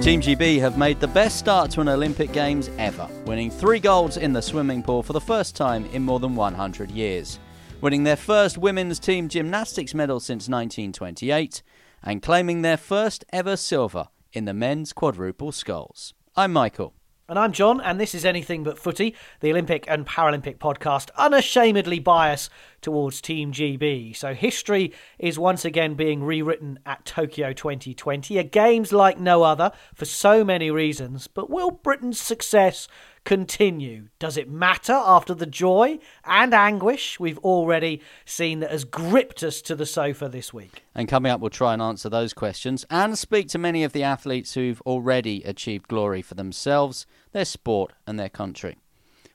[0.00, 4.16] Team GB have made the best start to an Olympic Games ever, winning three golds
[4.16, 7.38] in the swimming pool for the first time in more than 100 years,
[7.82, 11.62] winning their first women's team gymnastics medal since 1928,
[12.02, 16.14] and claiming their first ever silver in the men's quadruple sculls.
[16.34, 16.94] I'm Michael.
[17.30, 22.00] And I'm John, and this is Anything But Footy, the Olympic and Paralympic podcast, unashamedly
[22.00, 22.50] biased
[22.80, 24.16] towards Team GB.
[24.16, 29.70] So history is once again being rewritten at Tokyo 2020, a games like no other
[29.94, 31.28] for so many reasons.
[31.28, 32.88] But will Britain's success
[33.24, 34.08] continue?
[34.18, 39.60] Does it matter after the joy and anguish we've already seen that has gripped us
[39.62, 40.84] to the sofa this week?
[40.94, 44.02] And coming up, we'll try and answer those questions and speak to many of the
[44.02, 48.76] athletes who've already achieved glory for themselves, their sport, and their country.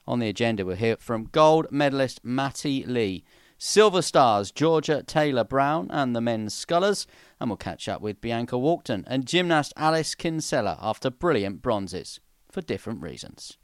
[0.07, 3.23] On the agenda, we'll hear from gold medalist Matty Lee,
[3.57, 7.07] silver stars Georgia Taylor Brown and the men's scullers,
[7.39, 12.19] and we'll catch up with Bianca Walkden and gymnast Alice Kinsella after brilliant bronzes
[12.51, 13.57] for different reasons.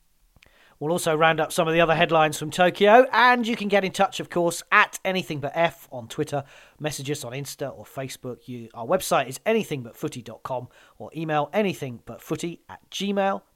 [0.82, 3.86] We'll also round up some of the other headlines from Tokyo, and you can get
[3.86, 6.44] in touch, of course, at Anything But F on Twitter,
[6.80, 8.48] message us on Insta or Facebook.
[8.48, 13.51] You, our website is anythingbutfooty.com or email anythingbutfooty at gmail.com.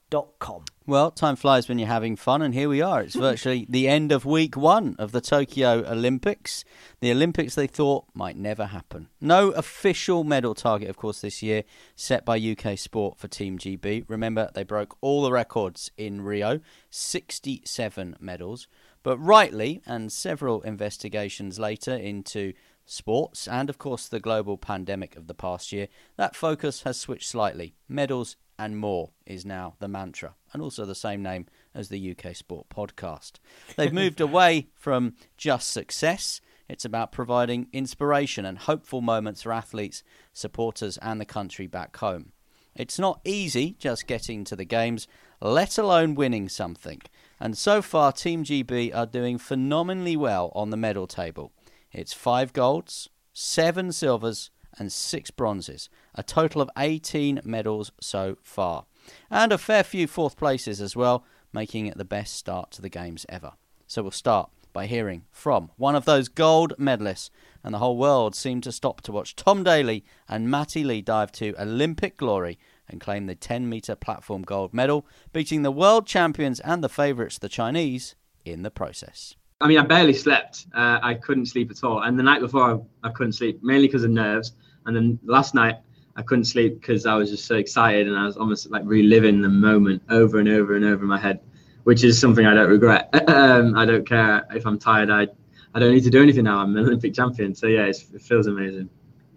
[0.85, 3.01] Well, time flies when you're having fun, and here we are.
[3.01, 6.63] It's virtually the end of week one of the Tokyo Olympics.
[6.99, 9.09] The Olympics they thought might never happen.
[9.19, 11.63] No official medal target, of course, this year
[11.95, 14.05] set by UK Sport for Team GB.
[14.07, 16.59] Remember, they broke all the records in Rio
[16.91, 18.67] 67 medals.
[19.01, 22.53] But rightly, and several investigations later into
[22.85, 27.27] sports and, of course, the global pandemic of the past year, that focus has switched
[27.27, 27.75] slightly.
[27.89, 32.35] Medals and more is now the mantra, and also the same name as the UK
[32.35, 33.33] Sport podcast.
[33.75, 36.41] They've moved away from just success.
[36.67, 42.31] It's about providing inspiration and hopeful moments for athletes, supporters, and the country back home.
[42.75, 45.07] It's not easy just getting to the games,
[45.41, 47.01] let alone winning something.
[47.39, 51.51] And so far, Team GB are doing phenomenally well on the medal table.
[51.91, 58.85] It's five golds, seven silvers, and six bronzes, a total of 18 medals so far.
[59.29, 62.89] And a fair few fourth places as well, making it the best start to the
[62.89, 63.53] Games ever.
[63.87, 67.29] So we'll start by hearing from one of those gold medalists,
[67.63, 71.31] and the whole world seemed to stop to watch Tom Daley and Matty Lee dive
[71.33, 72.59] to Olympic glory
[72.89, 77.37] and claim the 10 metre platform gold medal, beating the world champions and the favourites,
[77.37, 79.35] the Chinese, in the process.
[79.61, 80.67] I mean, I barely slept.
[80.73, 82.01] Uh, I couldn't sleep at all.
[82.01, 84.53] And the night before, I, I couldn't sleep, mainly because of nerves.
[84.85, 85.75] And then last night,
[86.15, 89.41] I couldn't sleep because I was just so excited and I was almost like reliving
[89.41, 91.41] the moment over and over and over in my head,
[91.83, 93.09] which is something I don't regret.
[93.29, 95.09] um, I don't care if I'm tired.
[95.09, 95.27] I,
[95.73, 96.59] I don't need to do anything now.
[96.59, 97.53] I'm an Olympic champion.
[97.53, 98.89] So, yeah, it feels amazing.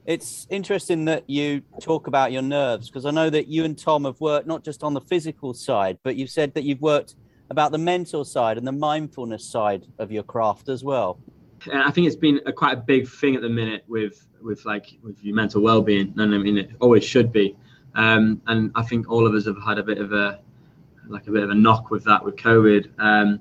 [0.06, 4.04] It's interesting that you talk about your nerves because I know that you and Tom
[4.04, 7.16] have worked not just on the physical side, but you've said that you've worked
[7.50, 11.18] about the mental side and the mindfulness side of your craft as well.
[11.70, 14.64] And I think it's been a, quite a big thing at the minute with with
[14.64, 17.56] like with your mental well-being, and I mean it always should be.
[17.94, 20.40] Um, and I think all of us have had a bit of a
[21.08, 22.90] like a bit of a knock with that with COVID.
[22.98, 23.40] Um,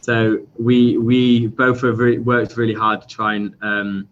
[0.00, 4.08] so we we both have re- worked really hard to try and um,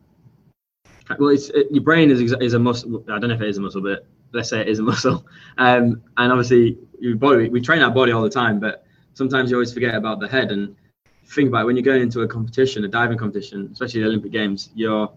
[1.19, 3.05] well, it's it, your brain is is a muscle.
[3.09, 5.27] I don't know if it is a muscle, but let's say it is a muscle.
[5.59, 7.49] Um, and obviously, your body.
[7.49, 8.85] We train our body all the time, but
[9.15, 10.51] sometimes you always forget about the head.
[10.51, 10.77] And
[11.27, 14.33] think about it, when you're going into a competition, a diving competition, especially the Olympic
[14.33, 15.13] Games, your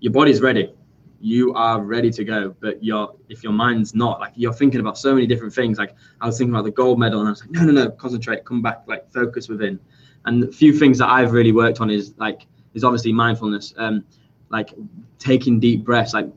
[0.00, 0.72] your body's ready.
[1.18, 4.98] You are ready to go, but your if your mind's not, like you're thinking about
[4.98, 5.78] so many different things.
[5.78, 7.90] Like I was thinking about the gold medal, and I was like, no, no, no,
[7.90, 9.80] concentrate, come back, like focus within.
[10.26, 13.72] And a few things that I've really worked on is like is obviously mindfulness.
[13.76, 14.04] Um,
[14.50, 14.70] like
[15.18, 16.28] taking deep breaths, like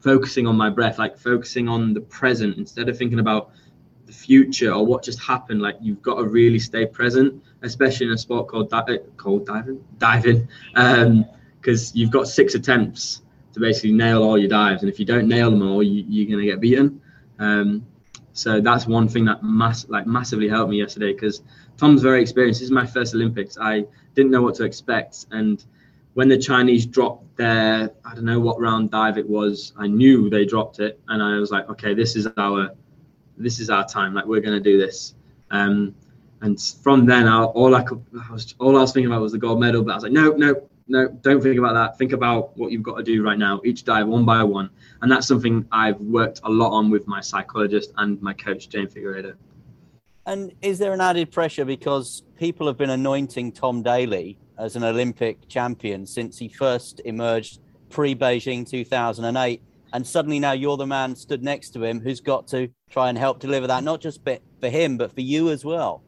[0.00, 3.50] focusing on my breath, like focusing on the present instead of thinking about
[4.08, 5.60] the future or what just happened.
[5.60, 9.84] Like you've got to really stay present, especially in a sport called di- called diving,
[9.98, 13.22] diving, because um, you've got six attempts
[13.52, 16.40] to basically nail all your dives, and if you don't nail them all, you, are
[16.40, 17.00] to get beaten.
[17.38, 17.86] Um,
[18.32, 21.42] so that's one thing that mass like massively helped me yesterday because
[21.76, 22.60] Tom's very experienced.
[22.60, 23.58] This is my first Olympics.
[23.60, 23.84] I
[24.14, 25.62] didn't know what to expect, and
[26.14, 30.28] when the Chinese dropped their, I don't know what round dive it was, I knew
[30.30, 32.70] they dropped it, and I was like, okay, this is our,
[33.38, 34.14] this is our time.
[34.14, 35.14] Like we're gonna do this.
[35.50, 35.94] Um,
[36.40, 39.32] and from then, I, all I could, I was, all I was thinking about was
[39.32, 39.82] the gold medal.
[39.82, 41.98] But I was like, no, no, no, don't think about that.
[41.98, 44.70] Think about what you've got to do right now, each dive one by one.
[45.02, 48.86] And that's something I've worked a lot on with my psychologist and my coach, Jane
[48.86, 49.34] Figueiredo.
[50.26, 54.84] And is there an added pressure because people have been anointing Tom Daley as an
[54.84, 59.62] Olympic champion since he first emerged pre Beijing 2008.
[59.92, 63.16] And suddenly now you're the man stood next to him who's got to try and
[63.16, 66.02] help deliver that, not just for him, but for you as well.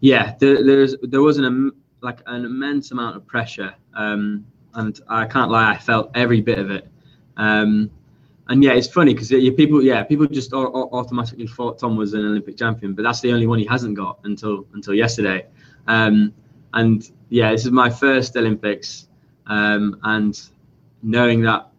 [0.00, 5.26] Yeah, there, there's there was an like an immense amount of pressure, um, and I
[5.26, 6.88] can't lie, I felt every bit of it.
[7.36, 7.90] Um,
[8.48, 12.56] and yeah, it's funny because people, yeah, people just automatically thought Tom was an Olympic
[12.56, 15.46] champion, but that's the only one he hasn't got until until yesterday.
[15.86, 16.32] Um,
[16.72, 19.06] and yeah, this is my first Olympics,
[19.46, 20.40] um, and
[21.02, 21.70] knowing that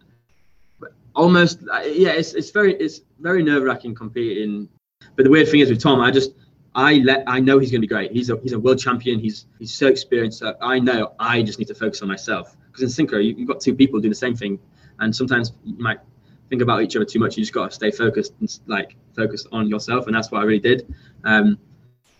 [1.20, 4.68] almost yeah, it's it's very it's very nerve wracking competing.
[5.16, 6.32] But the weird thing is with Tom, I just
[6.74, 8.12] I let I know he's going to be great.
[8.12, 9.20] He's a he's a world champion.
[9.20, 10.38] He's he's so experienced.
[10.38, 13.46] So I know I just need to focus on myself because in synchro you, have
[13.46, 14.58] got two people doing the same thing,
[14.98, 16.00] and sometimes you might
[16.48, 17.36] think about each other too much.
[17.36, 20.44] You just got to stay focused and like focused on yourself, and that's what I
[20.44, 20.92] really did.
[21.24, 21.58] Um,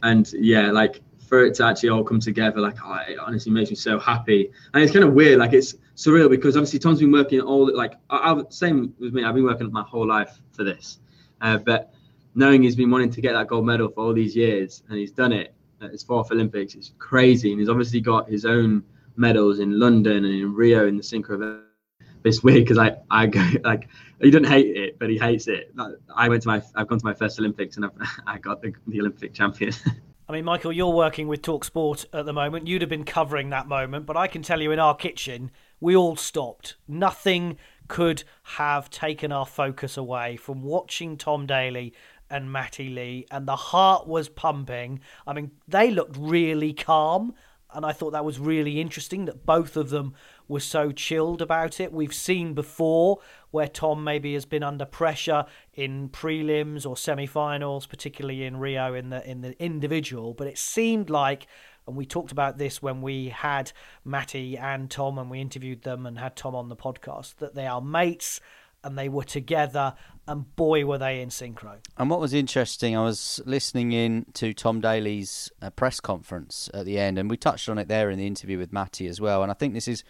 [0.03, 1.01] and yeah, like
[1.31, 4.51] for it to actually all come together, like oh, it honestly makes me so happy.
[4.75, 7.95] And it's kind of weird, like it's surreal because obviously Tom's been working all like
[8.11, 9.25] I, I same with me.
[9.25, 10.99] I've been working my whole life for this,
[11.41, 11.95] uh, but
[12.35, 15.13] knowing he's been wanting to get that gold medal for all these years and he's
[15.13, 17.53] done it at his fourth Olympics, it's crazy.
[17.53, 18.83] And he's obviously got his own
[19.15, 21.39] medals in London and in Rio in the synchro.
[21.39, 23.89] But it's weird because I, I go like
[24.21, 25.73] he doesn't hate it, but he hates it.
[26.17, 27.93] I went to my I've gone to my first Olympics and I've,
[28.27, 29.73] I got the, the Olympic champion.
[30.31, 32.69] I mean, Michael, you're working with Talk Sport at the moment.
[32.69, 35.51] You'd have been covering that moment, but I can tell you in our kitchen,
[35.81, 36.77] we all stopped.
[36.87, 37.57] Nothing
[37.89, 41.93] could have taken our focus away from watching Tom Daley
[42.31, 45.01] and Matty Lee, and the heart was pumping.
[45.27, 47.35] I mean, they looked really calm,
[47.75, 50.15] and I thought that was really interesting that both of them
[50.47, 51.93] were so chilled about it.
[51.93, 53.19] We've seen before
[53.51, 55.45] where Tom maybe has been under pressure
[55.75, 60.35] in prelims or semi-finals, particularly in Rio in the in the individual.
[60.35, 61.47] But it seemed like,
[61.87, 63.73] and we talked about this when we had
[64.05, 67.67] Matty and Tom and we interviewed them and had Tom on the podcast, that they
[67.67, 68.41] are mates
[68.83, 69.95] and they were together
[70.27, 74.53] and boy were they in synchro and what was interesting i was listening in to
[74.53, 78.19] tom Daley's uh, press conference at the end and we touched on it there in
[78.19, 80.05] the interview with matty as well and i think this is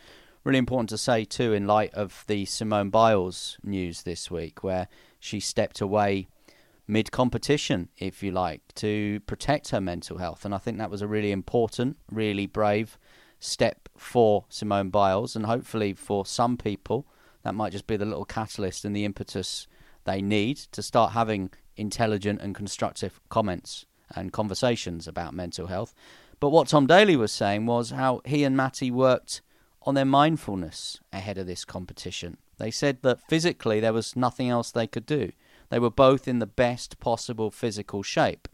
[0.44, 4.88] really important to say too in light of the Simone Biles news this week, where
[5.18, 6.28] she stepped away
[6.86, 10.44] mid competition, if you like, to protect her mental health.
[10.44, 12.98] And I think that was a really important, really brave
[13.38, 17.06] step for Simone Biles, and hopefully for some people,
[17.42, 19.66] that might just be the little catalyst and the impetus
[20.04, 25.94] they need to start having intelligent and constructive comments and conversations about mental health.
[26.40, 29.42] But what Tom Daley was saying was how he and Matty worked
[29.82, 32.36] on their mindfulness ahead of this competition.
[32.58, 35.32] They said that physically there was nothing else they could do.
[35.70, 38.48] They were both in the best possible physical shape.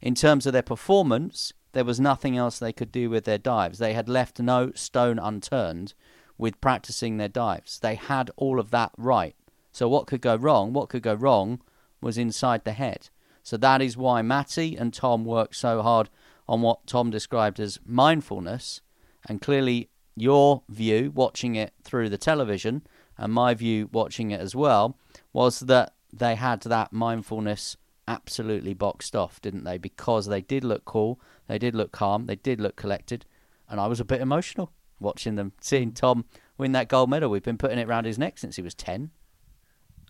[0.00, 3.78] In terms of their performance, there was nothing else they could do with their dives.
[3.78, 5.94] They had left no stone unturned
[6.38, 7.78] with practicing their dives.
[7.78, 9.36] They had all of that right.
[9.72, 10.72] So, what could go wrong?
[10.72, 11.60] What could go wrong
[12.00, 13.10] was inside the head.
[13.42, 16.08] So, that is why Matty and Tom worked so hard
[16.48, 18.80] on what Tom described as mindfulness.
[19.28, 22.82] And clearly, your view watching it through the television
[23.16, 24.96] and my view watching it as well
[25.32, 27.76] was that they had that mindfulness
[28.08, 29.78] absolutely boxed off, didn't they?
[29.78, 33.24] Because they did look cool, they did look calm, they did look collected,
[33.68, 34.72] and I was a bit emotional.
[34.98, 36.24] watching them, seeing Tom
[36.58, 37.30] win that gold medal.
[37.30, 39.10] We've been putting it around his neck since he was 10.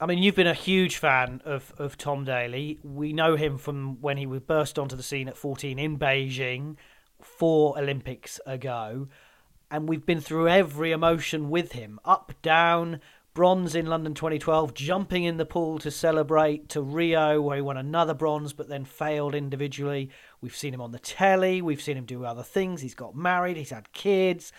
[0.00, 2.78] I mean, you've been a huge fan of, of Tom Daley.
[2.82, 6.76] We know him from when he burst onto the scene at 14 in Beijing,
[7.20, 9.08] four Olympics ago.
[9.70, 13.00] And we've been through every emotion with him up, down,
[13.34, 17.76] bronze in London 2012, jumping in the pool to celebrate, to Rio, where he won
[17.76, 20.10] another bronze but then failed individually.
[20.40, 22.80] We've seen him on the telly, we've seen him do other things.
[22.80, 24.52] He's got married, he's had kids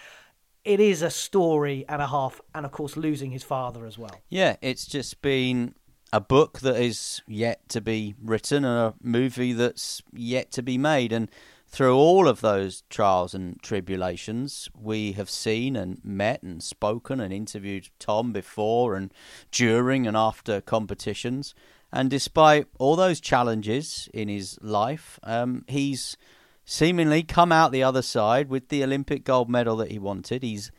[0.63, 4.15] it is a story and a half, and of course, losing his father as well.
[4.29, 5.73] Yeah, it's just been
[6.13, 10.77] a book that is yet to be written and a movie that's yet to be
[10.77, 11.11] made.
[11.13, 11.29] And
[11.71, 17.31] through all of those trials and tribulations, we have seen and met and spoken and
[17.31, 19.13] interviewed Tom before and
[19.51, 21.55] during and after competitions.
[21.93, 26.17] And despite all those challenges in his life, um, he's
[26.65, 30.43] seemingly come out the other side with the Olympic gold medal that he wanted.
[30.43, 30.71] He's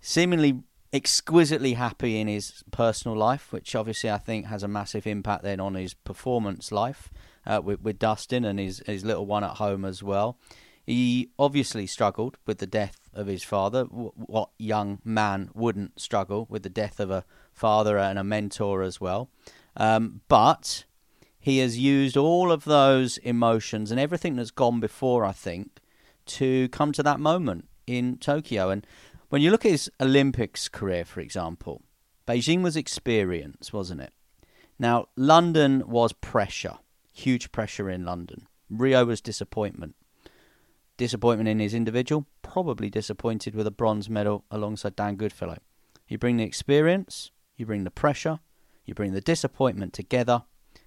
[0.00, 5.42] seemingly exquisitely happy in his personal life, which obviously I think has a massive impact
[5.44, 7.10] then on his performance life
[7.46, 10.38] uh, with, with Dustin and his, his little one at home as well.
[10.86, 13.84] He obviously struggled with the death of his father.
[13.84, 19.00] What young man wouldn't struggle with the death of a father and a mentor as
[19.00, 19.30] well?
[19.76, 20.84] Um, but
[21.38, 25.78] he has used all of those emotions and everything that's gone before, I think,
[26.26, 28.70] to come to that moment in Tokyo.
[28.70, 28.86] And
[29.30, 31.82] when you look at his Olympics career, for example,
[32.26, 34.12] Beijing was experience, wasn't it?
[34.78, 36.78] Now, London was pressure,
[37.12, 38.46] huge pressure in London.
[38.68, 39.94] Rio was disappointment.
[40.96, 45.58] Disappointment in his individual, probably disappointed with a bronze medal alongside Dan Goodfellow.
[46.08, 48.40] You bring the experience, you bring the pressure,
[48.84, 50.42] you bring the disappointment together,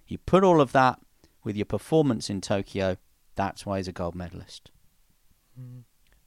[0.05, 0.99] you put all of that
[1.43, 2.97] with your performance in Tokyo,
[3.35, 4.69] that's why he's a gold medalist.
[5.59, 5.83] Mm.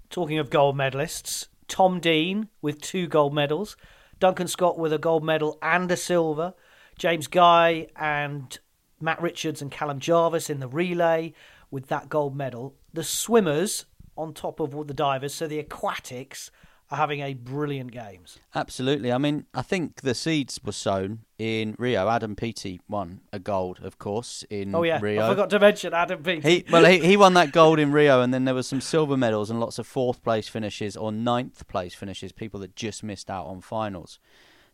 [0.08, 3.76] Talking of gold medalists, Tom Dean with two gold medals,
[4.18, 6.54] Duncan Scott with a gold medal and a silver,
[6.99, 8.58] James Guy and
[9.00, 11.35] Matt Richards and Calum Jarvis in the relay
[11.70, 12.75] with that gold medal.
[12.92, 13.85] The swimmers
[14.16, 16.50] on top of all the divers, so the aquatics
[16.90, 18.38] are having a brilliant games.
[18.54, 19.12] Absolutely.
[19.12, 22.08] I mean, I think the seeds were sown in Rio.
[22.08, 25.00] Adam Peaty won a gold, of course, in oh, yeah.
[25.00, 25.26] Rio.
[25.26, 26.48] I forgot to mention Adam Peaty.
[26.48, 29.16] He, well, he, he won that gold in Rio, and then there was some silver
[29.16, 33.30] medals and lots of fourth place finishes or ninth place finishes, people that just missed
[33.30, 34.20] out on finals.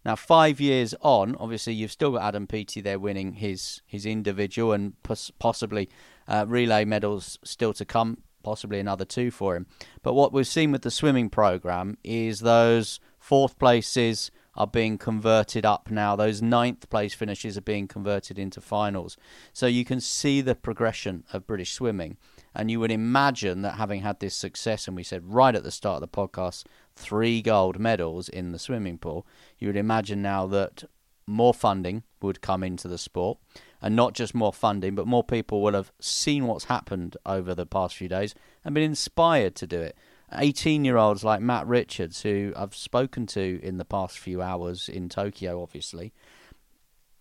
[0.05, 4.73] Now, five years on, obviously, you've still got Adam Peaty there winning his, his individual
[4.73, 5.89] and pos- possibly
[6.27, 9.67] uh, relay medals still to come possibly another two for him.
[10.03, 15.65] But what we've seen with the swimming program is those fourth places are being converted
[15.65, 16.15] up now.
[16.15, 19.17] Those ninth place finishes are being converted into finals.
[19.53, 22.19] So you can see the progression of British swimming.
[22.55, 25.71] And you would imagine that having had this success, and we said right at the
[25.71, 29.27] start of the podcast, three gold medals in the swimming pool,
[29.59, 30.85] you would imagine now that
[31.27, 33.39] more funding would come into the sport
[33.81, 37.67] and not just more funding, but more people will have seen what's happened over the
[37.67, 39.97] past few days and been inspired to do it.
[40.35, 44.89] 18 year olds like Matt Richards, who I've spoken to in the past few hours
[44.89, 46.13] in Tokyo, obviously,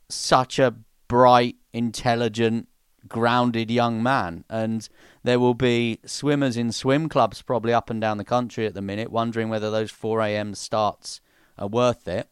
[0.10, 0.75] such a
[1.08, 2.67] bright, intelligent,
[3.08, 4.46] grounded young man.
[4.50, 4.88] And
[5.24, 8.81] there will be swimmers in swim clubs probably up and down the country at the
[8.81, 10.55] minute, wondering whether those 4 a.m.
[10.55, 11.22] starts
[11.58, 12.29] are worth it.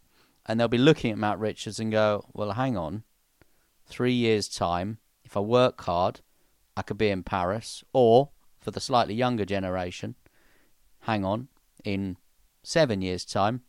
[0.50, 3.04] And they'll be looking at Matt Richards and go, well, hang on
[3.86, 6.22] three years' time, if I work hard,
[6.76, 7.84] I could be in Paris.
[7.94, 10.16] Or, for the slightly younger generation,
[11.02, 11.50] hang on,
[11.84, 12.18] in
[12.64, 13.62] seven years' time,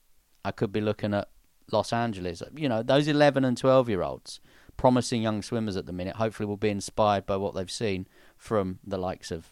[0.43, 1.29] I could be looking at
[1.71, 2.43] Los Angeles.
[2.57, 4.41] You know, those 11 and 12 year olds,
[4.79, 8.09] promising young swimmers at the minute, hopefully will be inspired by what they've seen
[8.39, 9.51] from the likes of,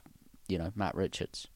[0.49, 1.47] you know, Matt Richards.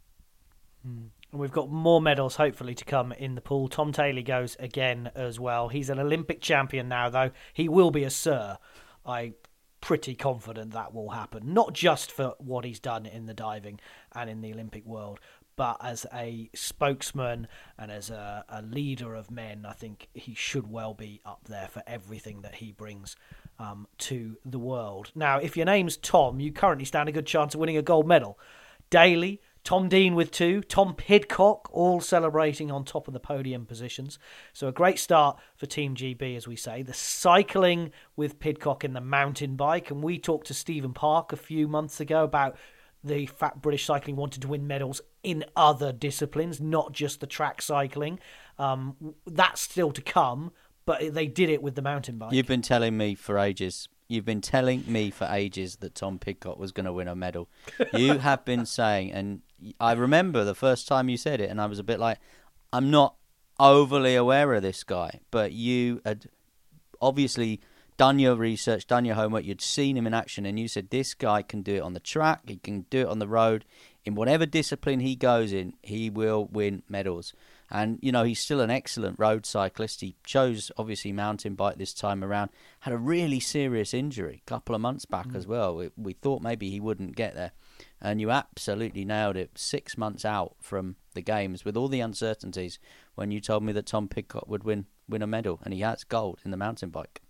[0.86, 1.08] Mm.
[1.32, 3.68] And we've got more medals hopefully to come in the pool.
[3.68, 5.68] Tom Daley goes again as well.
[5.68, 7.30] He's an Olympic champion now, though.
[7.52, 8.58] He will be a Sir
[9.04, 9.34] I'm
[9.80, 11.52] pretty confident that will happen.
[11.52, 13.80] Not just for what he's done in the diving
[14.14, 15.20] and in the Olympic world,
[15.56, 17.46] but as a spokesman
[17.78, 21.68] and as a, a leader of men, I think he should well be up there
[21.68, 23.16] for everything that he brings
[23.58, 25.10] um, to the world.
[25.14, 28.06] Now, if your name's Tom, you currently stand a good chance of winning a gold
[28.06, 28.38] medal.
[28.88, 34.18] Daley, Tom Dean with two, Tom Pidcock all celebrating on top of the podium positions.
[34.52, 36.82] So a great start for Team GB, as we say.
[36.82, 41.36] The cycling with Pidcock in the mountain bike, and we talked to Stephen Park a
[41.36, 42.56] few months ago about
[43.04, 47.62] the fact British cycling wanted to win medals in other disciplines, not just the track
[47.62, 48.18] cycling.
[48.58, 50.52] Um, that's still to come,
[50.84, 52.32] but they did it with the mountain bike.
[52.32, 56.58] You've been telling me for ages You've been telling me for ages that Tom Pidcock
[56.58, 57.48] was going to win a medal.
[57.94, 59.40] You have been saying, and
[59.80, 62.18] I remember the first time you said it, and I was a bit like,
[62.72, 63.16] I'm not
[63.60, 66.26] overly aware of this guy, but you had
[67.00, 67.60] obviously
[67.96, 71.14] done your research, done your homework, you'd seen him in action, and you said this
[71.14, 73.64] guy can do it on the track, he can do it on the road.
[74.04, 77.32] In whatever discipline he goes in, he will win medals.
[77.70, 80.00] And, you know, he's still an excellent road cyclist.
[80.00, 82.50] He chose, obviously, mountain bike this time around.
[82.80, 85.36] Had a really serious injury a couple of months back mm.
[85.36, 85.76] as well.
[85.76, 87.52] We, we thought maybe he wouldn't get there.
[88.04, 89.52] And you absolutely nailed it.
[89.54, 92.80] Six months out from the games with all the uncertainties
[93.14, 96.04] when you told me that Tom Pidcock would win win a medal, and he has
[96.04, 97.20] gold in the mountain bike.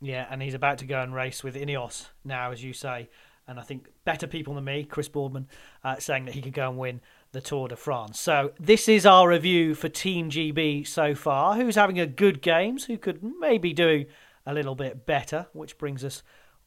[0.00, 3.08] Yeah, and he's about to go and race with Ineos now, as you say.
[3.46, 5.48] And I think better people than me, Chris Boardman,
[5.84, 7.00] uh, saying that he could go and win
[7.32, 8.18] the Tour de France.
[8.18, 11.56] So this is our review for Team GB so far.
[11.56, 12.84] Who's having a good games?
[12.84, 14.06] Who could maybe do
[14.46, 15.46] a little bit better?
[15.52, 16.22] Which brings us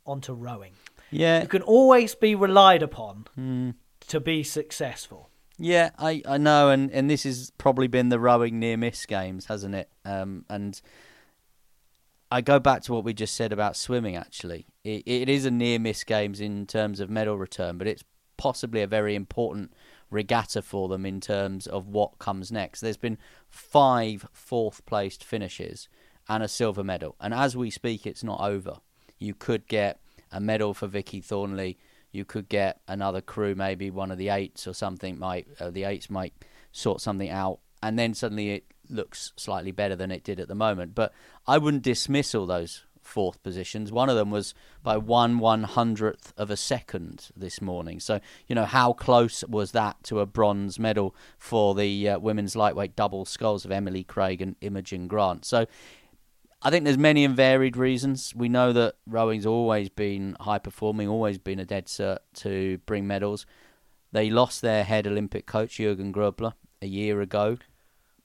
[0.06, 0.74] on to rowing.
[1.12, 3.76] Yeah, you can always be relied upon mm.
[4.08, 5.30] to be successful.
[5.58, 9.46] Yeah, I, I know, and, and this has probably been the rowing near miss games,
[9.46, 9.90] hasn't it?
[10.04, 10.82] Um, and
[12.30, 14.16] I go back to what we just said about swimming.
[14.16, 18.04] Actually, it, it is a near miss games in terms of medal return, but it's
[18.38, 19.74] possibly a very important
[20.12, 22.82] regatta for them in terms of what comes next.
[22.82, 25.88] There's been five fourth placed finishes
[26.28, 28.80] and a silver medal, and as we speak, it's not over.
[29.20, 30.00] You could get
[30.36, 31.80] a medal for Vicky Thornley
[32.16, 35.20] you could get another crew, maybe one of the eights or something.
[35.20, 36.34] Might uh, the eights might
[36.72, 40.56] sort something out, and then suddenly it looks slightly better than it did at the
[40.56, 40.96] moment.
[40.96, 41.12] But
[41.46, 43.92] I wouldn't dismiss all those fourth positions.
[43.92, 48.00] One of them was by one one hundredth of a second this morning.
[48.00, 52.56] So you know how close was that to a bronze medal for the uh, women's
[52.56, 55.44] lightweight double sculls of Emily Craig and Imogen Grant.
[55.44, 55.66] So
[56.66, 58.34] I think there's many and varied reasons.
[58.36, 63.06] We know that rowing's always been high performing, always been a dead cert to bring
[63.06, 63.46] medals.
[64.12, 67.60] They lost their head Olympic coach Jurgen Grobler a year ago.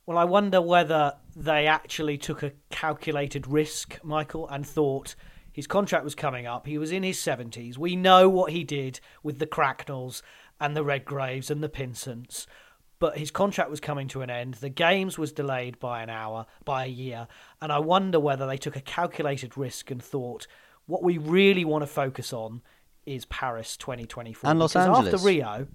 [0.07, 5.17] Well, I wonder whether they actually took a calculated risk, Michael, and thought
[5.53, 6.67] his contract was coming up.
[6.67, 7.77] He was in his 70s.
[7.77, 10.23] We know what he did with the Cracknells
[10.59, 12.47] and the Redgraves and the Pinsents
[13.01, 14.55] but his contract was coming to an end.
[14.55, 17.27] The games was delayed by an hour, by a year,
[17.61, 20.47] and I wonder whether they took a calculated risk and thought
[20.87, 22.63] what we really want to focus on
[23.07, 25.67] is Paris 2024 and Los Angeles after Rio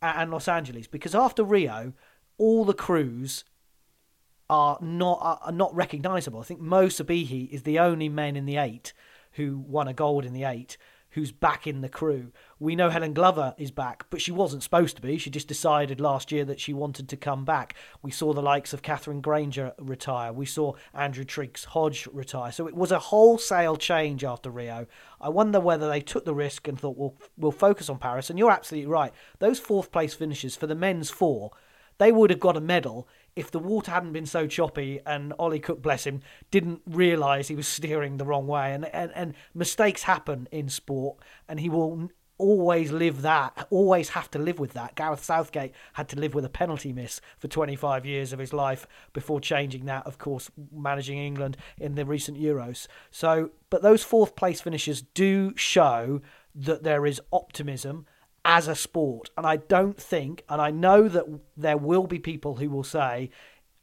[0.00, 1.92] and Los Angeles because after Rio
[2.38, 3.44] all the crews
[4.48, 6.40] are not are not recognizable.
[6.40, 8.92] I think Moe Sbihi is the only man in the 8
[9.32, 10.76] who won a gold in the 8
[11.10, 12.32] who's back in the crew.
[12.58, 15.18] We know Helen Glover is back, but she wasn't supposed to be.
[15.18, 17.74] She just decided last year that she wanted to come back.
[18.02, 20.32] We saw the likes of Katherine Grainger retire.
[20.32, 22.52] We saw Andrew Triggs Hodge retire.
[22.52, 24.86] So it was a wholesale change after Rio.
[25.20, 28.30] I wonder whether they took the risk and thought, well, we'll focus on Paris.
[28.30, 29.12] And you're absolutely right.
[29.38, 31.50] Those fourth place finishes for the men's four,
[31.98, 35.60] they would have got a medal if the water hadn't been so choppy and Ollie
[35.60, 38.72] Cook, bless him, didn't realise he was steering the wrong way.
[38.72, 44.30] And, and, and mistakes happen in sport, and he will always live that, always have
[44.30, 44.94] to live with that.
[44.94, 48.86] Gareth Southgate had to live with a penalty miss for 25 years of his life
[49.12, 52.86] before changing that, of course, managing England in the recent Euros.
[53.10, 56.22] So, but those fourth place finishes do show
[56.54, 58.06] that there is optimism
[58.44, 59.30] as a sport.
[59.36, 61.26] And I don't think, and I know that
[61.56, 63.30] there will be people who will say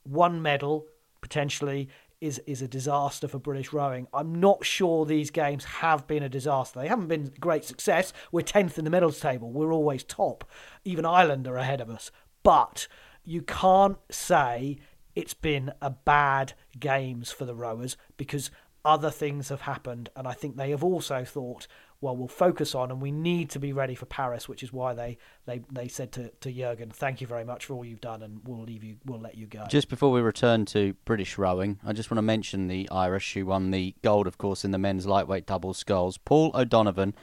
[0.04, 0.88] one medal
[1.22, 1.89] potentially
[2.20, 4.08] is is a disaster for British rowing.
[4.13, 6.80] I'm not sure these games have been a disaster.
[6.80, 8.12] They haven't been great success.
[8.32, 9.52] We're 10th in the medals table.
[9.52, 10.50] We're always top.
[10.84, 12.12] Even Ireland are ahead of us.
[12.41, 12.88] But
[13.24, 14.78] you can't say
[15.15, 18.50] it's been a bad games for the rowers because
[18.86, 21.67] other things have happened and I think they have also thought
[22.00, 24.94] well, we'll focus on, and we need to be ready for Paris, which is why
[24.94, 28.22] they they, they said to, to Jurgen, "Thank you very much for all you've done,
[28.22, 31.80] and we'll leave you, we'll let you go." Just before we return to British rowing,
[31.84, 34.78] I just want to mention the Irish who won the gold, of course, in the
[34.78, 36.18] men's lightweight double sculls.
[36.20, 37.16] Paul O'Donovan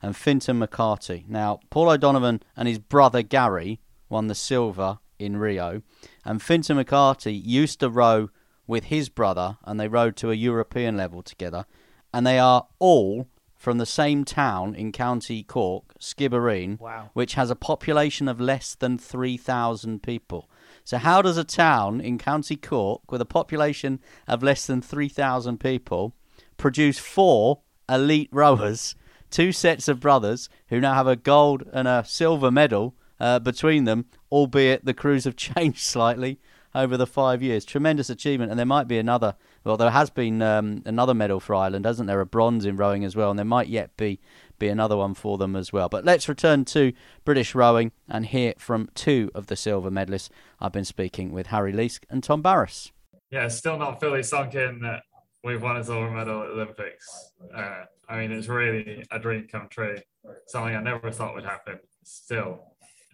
[0.00, 1.24] and Fintan McCarthy.
[1.28, 5.82] Now, Paul O'Donovan and his brother Gary won the silver in Rio,
[6.24, 8.30] and Fintan McCarthy used to row
[8.66, 11.66] with his brother, and they rowed to a European level together,
[12.14, 13.28] and they are all
[13.62, 17.10] from the same town in County Cork, Skibbereen, wow.
[17.12, 20.50] which has a population of less than 3,000 people.
[20.82, 25.60] So, how does a town in County Cork with a population of less than 3,000
[25.60, 26.12] people
[26.56, 28.96] produce four elite rowers,
[29.30, 33.84] two sets of brothers who now have a gold and a silver medal uh, between
[33.84, 36.40] them, albeit the crews have changed slightly?
[36.74, 37.64] over the five years.
[37.64, 39.36] Tremendous achievement, and there might be another.
[39.64, 42.20] Well, there has been um, another medal for Ireland, hasn't there?
[42.20, 44.20] A bronze in rowing as well, and there might yet be
[44.58, 45.88] be another one for them as well.
[45.88, 46.92] But let's return to
[47.24, 50.30] British rowing and hear from two of the silver medalists.
[50.60, 52.92] I've been speaking with Harry Leask and Tom Barrass.
[53.30, 55.02] Yeah, still not fully sunk in that
[55.42, 57.32] we've won a silver medal at the Olympics.
[57.54, 59.98] Uh, I mean, it's really a dream come true.
[60.46, 61.78] Something I never thought would happen.
[62.04, 62.60] Still,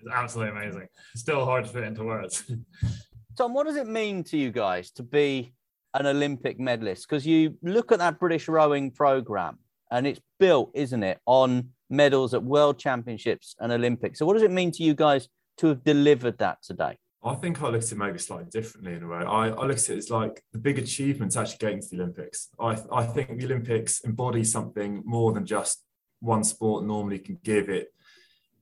[0.00, 0.88] it's absolutely amazing.
[1.14, 2.50] Still hard to fit into words.
[3.36, 5.52] Tom, what does it mean to you guys to be
[5.94, 7.08] an Olympic medalist?
[7.08, 9.58] Because you look at that British rowing program
[9.90, 14.18] and it's built, isn't it, on medals at World Championships and Olympics.
[14.18, 16.96] So, what does it mean to you guys to have delivered that today?
[17.22, 19.18] I think I look at it maybe slightly differently in a way.
[19.18, 22.48] I, I look at it as like the big achievements actually getting to the Olympics.
[22.60, 25.82] I, I think the Olympics embody something more than just
[26.20, 27.88] one sport normally can give it.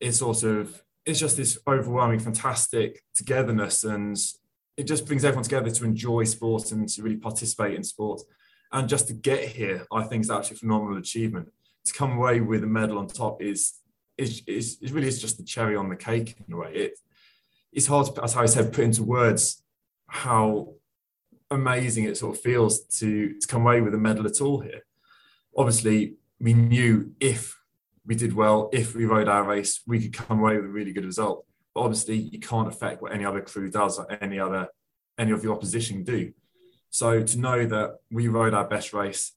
[0.01, 4.17] It's sort of it's just this overwhelming, fantastic togetherness, and
[4.77, 8.21] it just brings everyone together to enjoy sport and to really participate in sport.
[8.73, 11.53] And just to get here, I think is actually a phenomenal achievement.
[11.87, 13.75] To come away with a medal on top is
[14.19, 16.73] is, is, really is just the cherry on the cake in a way.
[16.75, 16.99] It
[17.73, 19.63] it's hard to, as I said, put into words
[20.09, 20.75] how
[21.51, 24.83] amazing it sort of feels to to come away with a medal at all here.
[25.57, 27.59] Obviously, we knew if
[28.05, 30.93] we did well, if we rode our race, we could come away with a really
[30.93, 31.46] good result.
[31.77, 34.69] But obviously, you can't affect what any other crew does or any other
[35.19, 36.33] any of the opposition do.
[36.89, 39.33] So to know that we rode our best race,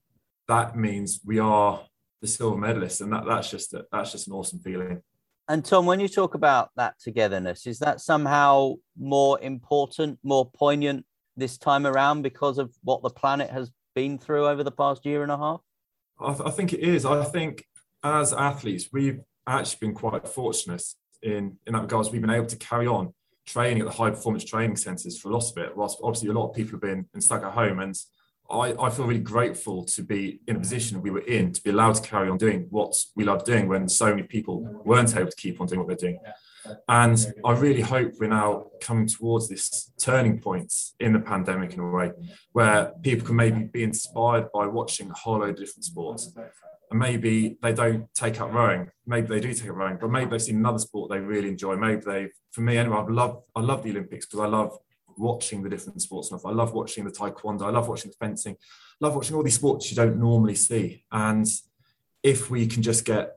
[0.47, 1.81] that means we are
[2.21, 5.01] the silver medalists, and that, that's just a, that's just an awesome feeling.
[5.49, 11.05] And Tom, when you talk about that togetherness, is that somehow more important, more poignant
[11.35, 15.23] this time around because of what the planet has been through over the past year
[15.23, 15.59] and a half?
[16.21, 17.03] I, th- I think it is.
[17.05, 17.65] I think
[18.01, 20.83] as athletes, we've actually been quite fortunate
[21.23, 22.11] in in that regards.
[22.11, 23.13] We've been able to carry on
[23.45, 26.33] training at the high performance training centres for a lot of it, whilst obviously a
[26.33, 27.79] lot of people have been, stuck at home.
[27.79, 27.95] And
[28.49, 31.69] I, I feel really grateful to be in a position we were in to be
[31.69, 35.29] allowed to carry on doing what we love doing when so many people weren't able
[35.29, 36.19] to keep on doing what they're doing.
[36.87, 41.79] And I really hope we're now coming towards this turning point in the pandemic in
[41.79, 42.11] a way
[42.51, 46.31] where people can maybe be inspired by watching a whole load of different sports.
[46.91, 48.89] And maybe they don't take up rowing.
[49.05, 51.75] Maybe they do take up rowing, but maybe they've seen another sport they really enjoy.
[51.75, 54.77] Maybe they, for me anyway, I love I love the Olympics because I love
[55.17, 56.45] watching the different sports stuff.
[56.45, 57.63] I love watching the taekwondo.
[57.63, 58.55] I love watching the fencing.
[58.55, 61.03] I love watching all these sports you don't normally see.
[61.11, 61.45] And
[62.23, 63.35] if we can just get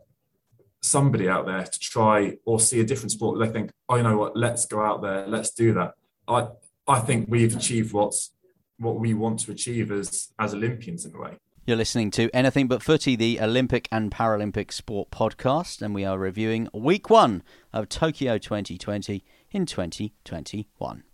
[0.81, 4.17] somebody out there to try or see a different sport, they think, oh, you know
[4.17, 4.37] what?
[4.37, 5.27] Let's go out there.
[5.27, 5.95] Let's do that.
[6.27, 6.49] I
[6.87, 8.33] I think we've achieved what's
[8.79, 11.39] what we want to achieve as as Olympians in a way.
[11.65, 16.19] You're listening to Anything But Footy, the Olympic and Paralympic sport podcast, and we are
[16.19, 19.23] reviewing week one of Tokyo 2020
[19.53, 21.05] in 2021.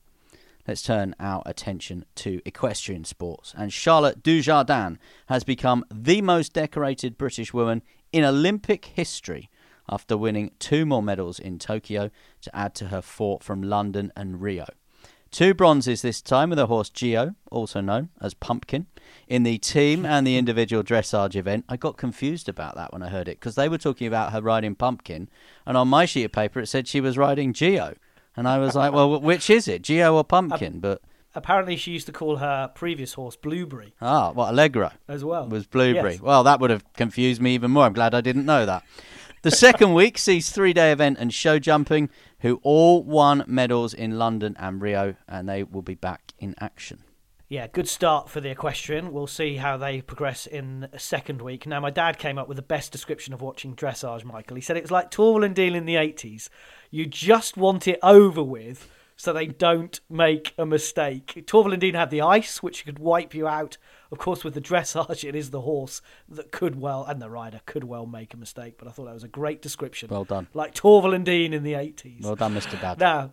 [0.66, 3.52] Let's turn our attention to equestrian sports.
[3.58, 9.50] And Charlotte Dujardin has become the most decorated British woman in Olympic history
[9.86, 14.40] after winning two more medals in Tokyo to add to her four from London and
[14.40, 14.64] Rio.
[15.30, 18.86] Two bronzes this time with her horse Gio, also known as Pumpkin,
[19.26, 21.64] in the team and the individual dressage event.
[21.68, 24.40] I got confused about that when I heard it because they were talking about her
[24.40, 25.28] riding Pumpkin,
[25.66, 27.96] and on my sheet of paper it said she was riding Gio.
[28.36, 30.80] And I was like, well, which is it, Gio or Pumpkin?
[30.80, 31.02] But
[31.34, 35.46] Apparently, she used to call her previous horse Blueberry ah, what Valegro as well.
[35.46, 36.14] was Blueberry.
[36.14, 36.20] Yes.
[36.20, 37.84] Well, that would have confused me even more.
[37.84, 38.82] I'm glad I didn't know that.
[39.42, 44.18] The second week sees three day event and show jumping, who all won medals in
[44.18, 47.04] London and Rio, and they will be back in action.
[47.48, 49.12] Yeah, good start for the equestrian.
[49.12, 51.66] We'll see how they progress in second week.
[51.66, 54.56] Now, my dad came up with the best description of watching dressage, Michael.
[54.56, 56.50] He said it was like Torvill and Dean in the 80s.
[56.90, 61.44] You just want it over with so they don't make a mistake.
[61.44, 63.76] Torvill and Dean had the ice, which could wipe you out.
[64.12, 67.60] Of course, with the dressage, it is the horse that could well, and the rider
[67.66, 68.76] could well make a mistake.
[68.78, 70.08] But I thought that was a great description.
[70.08, 70.46] Well done.
[70.54, 72.22] Like Torvill and Dean in the 80s.
[72.22, 72.80] Well done, Mr.
[72.80, 73.00] Dad.
[73.00, 73.32] Now,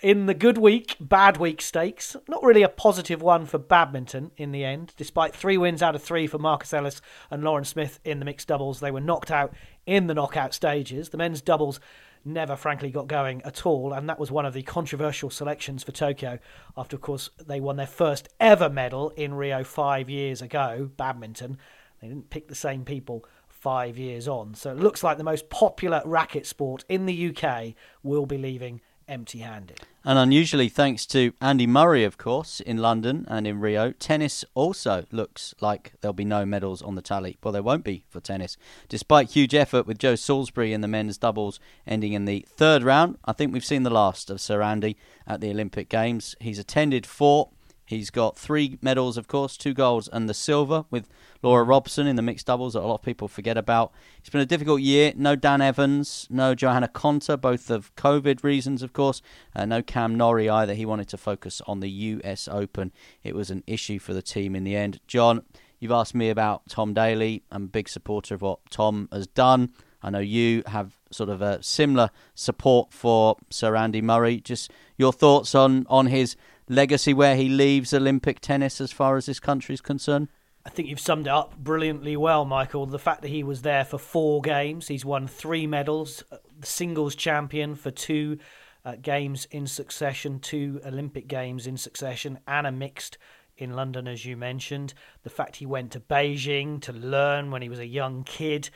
[0.00, 4.50] in the good week, bad week stakes, not really a positive one for badminton in
[4.50, 4.94] the end.
[4.96, 8.48] Despite three wins out of three for Marcus Ellis and Lauren Smith in the mixed
[8.48, 9.54] doubles, they were knocked out
[9.86, 11.10] in the knockout stages.
[11.10, 11.78] The men's doubles
[12.24, 15.92] never, frankly, got going at all, and that was one of the controversial selections for
[15.92, 16.38] Tokyo.
[16.76, 21.58] After, of course, they won their first ever medal in Rio five years ago, badminton.
[22.00, 24.54] They didn't pick the same people five years on.
[24.54, 28.80] So it looks like the most popular racket sport in the UK will be leaving
[29.06, 29.80] empty handed.
[30.02, 35.04] And unusually, thanks to Andy Murray, of course, in London and in Rio, tennis also
[35.12, 37.36] looks like there'll be no medals on the tally.
[37.42, 38.56] Well, there won't be for tennis.
[38.88, 43.18] Despite huge effort with Joe Salisbury in the men's doubles ending in the third round,
[43.26, 46.34] I think we've seen the last of Sir Andy at the Olympic Games.
[46.40, 47.50] He's attended four
[47.90, 51.08] He's got three medals, of course, two golds and the silver with
[51.42, 53.90] Laura Robson in the mixed doubles that a lot of people forget about.
[54.18, 55.12] It's been a difficult year.
[55.16, 59.22] No Dan Evans, no Johanna Konta, both of COVID reasons, of course.
[59.56, 60.74] Uh, no Cam Norrie either.
[60.74, 62.92] He wanted to focus on the US Open.
[63.24, 65.00] It was an issue for the team in the end.
[65.08, 65.42] John,
[65.80, 67.42] you've asked me about Tom Daley.
[67.50, 69.72] I'm a big supporter of what Tom has done.
[70.00, 74.40] I know you have sort of a similar support for Sir Andy Murray.
[74.40, 76.36] Just your thoughts on, on his
[76.70, 80.28] legacy where he leaves Olympic tennis as far as this country is concerned?
[80.64, 82.86] I think you've summed it up brilliantly well, Michael.
[82.86, 87.14] The fact that he was there for four games, he's won three medals, uh, singles
[87.14, 88.38] champion for two
[88.84, 93.18] uh, games in succession, two Olympic games in succession, and a mixed
[93.56, 94.94] in London, as you mentioned.
[95.22, 98.70] The fact he went to Beijing to learn when he was a young kid,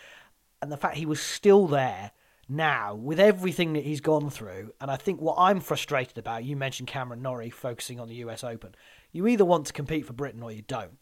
[0.60, 2.12] and the fact he was still there
[2.48, 4.72] now with everything that he's gone through.
[4.80, 8.44] And I think what I'm frustrated about, you mentioned Cameron Norrie focusing on the US
[8.44, 8.74] Open.
[9.12, 10.98] You either want to compete for Britain or you don't.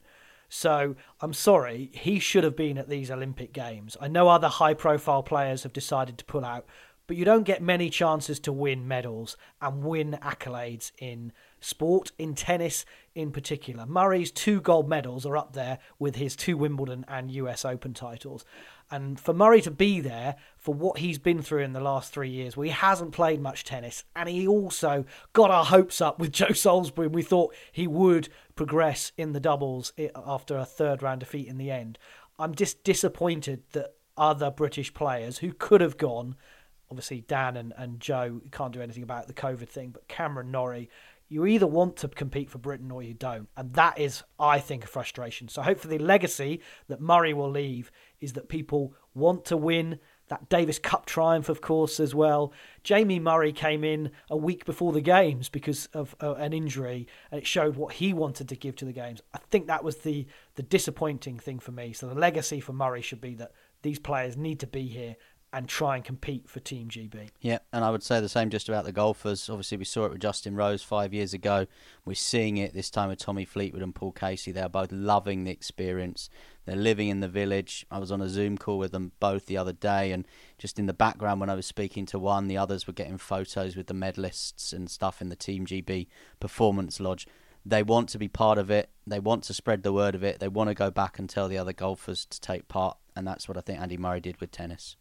[0.48, 3.96] So I'm sorry, he should have been at these Olympic Games.
[4.00, 6.66] I know other high profile players have decided to pull out,
[7.06, 12.34] but you don't get many chances to win medals and win accolades in sport, in
[12.34, 13.86] tennis in particular.
[13.86, 18.44] Murray's two gold medals are up there with his two Wimbledon and US Open titles.
[18.92, 22.28] And for Murray to be there for what he's been through in the last three
[22.28, 26.30] years, where he hasn't played much tennis, and he also got our hopes up with
[26.32, 31.48] Joe Salisbury, we thought he would progress in the doubles after a third round defeat
[31.48, 31.98] in the end.
[32.38, 36.36] I'm just disappointed that other British players who could have gone,
[36.90, 40.90] obviously Dan and, and Joe can't do anything about the COVID thing, but Cameron Norrie,
[41.32, 43.48] you either want to compete for Britain or you don't.
[43.56, 45.48] And that is, I think, a frustration.
[45.48, 47.90] So hopefully the legacy that Murray will leave
[48.22, 49.98] is that people want to win.
[50.28, 52.54] That Davis Cup triumph, of course, as well.
[52.82, 57.38] Jamie Murray came in a week before the games because of uh, an injury, and
[57.38, 59.20] it showed what he wanted to give to the games.
[59.34, 61.92] I think that was the the disappointing thing for me.
[61.92, 65.16] So the legacy for Murray should be that these players need to be here
[65.52, 67.28] and try and compete for Team GB.
[67.40, 69.50] Yeah, and I would say the same just about the golfers.
[69.50, 71.66] Obviously, we saw it with Justin Rose five years ago.
[72.06, 74.50] We're seeing it this time with Tommy Fleetwood and Paul Casey.
[74.50, 76.30] They're both loving the experience.
[76.64, 77.84] They're living in the village.
[77.90, 80.86] I was on a Zoom call with them both the other day, and just in
[80.86, 83.94] the background when I was speaking to one, the others were getting photos with the
[83.94, 86.06] medalists and stuff in the Team GB
[86.40, 87.26] Performance Lodge.
[87.64, 88.90] They want to be part of it.
[89.06, 90.40] They want to spread the word of it.
[90.40, 93.48] They want to go back and tell the other golfers to take part, and that's
[93.48, 94.96] what I think Andy Murray did with tennis.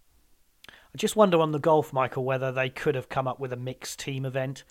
[0.94, 3.58] I just wonder on the golf, Michael, whether they could have come up with a
[3.58, 4.64] mixed team event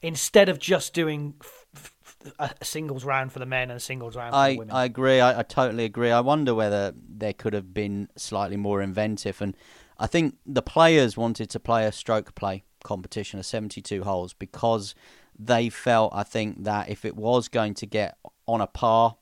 [0.00, 4.16] instead of just doing f- f- a singles round for the men and a singles
[4.16, 4.74] round for I, the women.
[4.74, 5.20] I agree.
[5.20, 6.10] I, I totally agree.
[6.10, 9.42] I wonder whether there could have been slightly more inventive.
[9.42, 9.56] And
[9.98, 14.94] I think the players wanted to play a stroke play competition, of 72 holes, because
[15.38, 19.16] they felt, I think, that if it was going to get on a par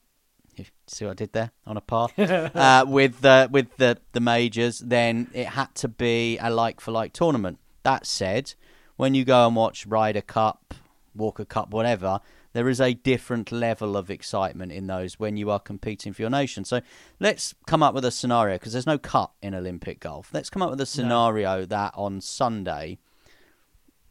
[0.87, 4.79] see what I did there on a par uh, with the with the the majors,
[4.81, 7.59] then it had to be a like for like tournament.
[7.83, 8.55] That said,
[8.97, 10.75] when you go and watch Ryder Cup,
[11.15, 12.21] Walker Cup, whatever,
[12.55, 16.31] there is a different level of excitement in those when you are competing for your
[16.31, 16.65] nation.
[16.65, 16.81] So
[17.19, 20.31] let's come up with a scenario because there's no cut in Olympic golf.
[20.33, 21.67] Let's come up with a scenario no.
[21.67, 22.99] that on Sunday,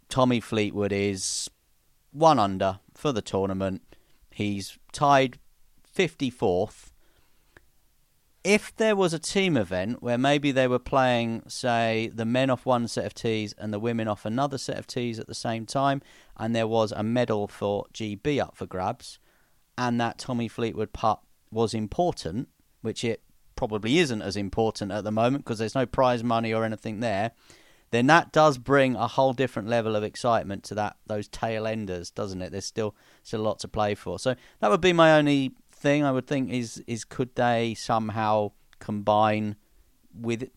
[0.10, 1.50] Tommy Fleetwood is
[2.12, 3.82] one under for the tournament.
[4.30, 5.40] He's tied
[5.96, 6.92] 54th.
[8.44, 12.66] If there was a team event where maybe they were playing, say, the men off
[12.66, 15.66] one set of tees and the women off another set of tees at the same
[15.66, 16.02] time,
[16.36, 19.18] and there was a medal for GB up for grabs,
[19.78, 22.50] and that Tommy Fleetwood putt was important,
[22.82, 23.22] which it
[23.56, 27.32] probably isn't as important at the moment because there's no prize money or anything there,
[27.92, 32.10] then that does bring a whole different level of excitement to that those tail enders,
[32.10, 32.52] doesn't it?
[32.52, 34.18] There's still still a lot to play for.
[34.18, 38.52] So that would be my only thing I would think is is could they somehow
[38.80, 39.58] combine
[40.20, 40.50] with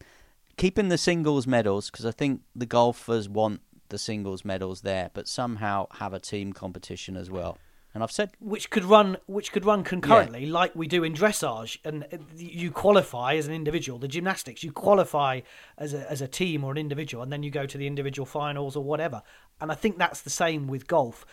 [0.57, 5.29] keeping the singles medals because I think the golfers want the singles medals there, but
[5.29, 7.59] somehow have a team competition as well.
[7.93, 10.53] And I've said which could run which could run concurrently, yeah.
[10.53, 13.99] like we do in dressage, and uh, you qualify as an individual.
[13.99, 15.41] The gymnastics you qualify
[15.79, 18.27] as a as a team or an individual, and then you go to the individual
[18.27, 19.23] finals or whatever.
[19.61, 21.25] And I think that's the same with golf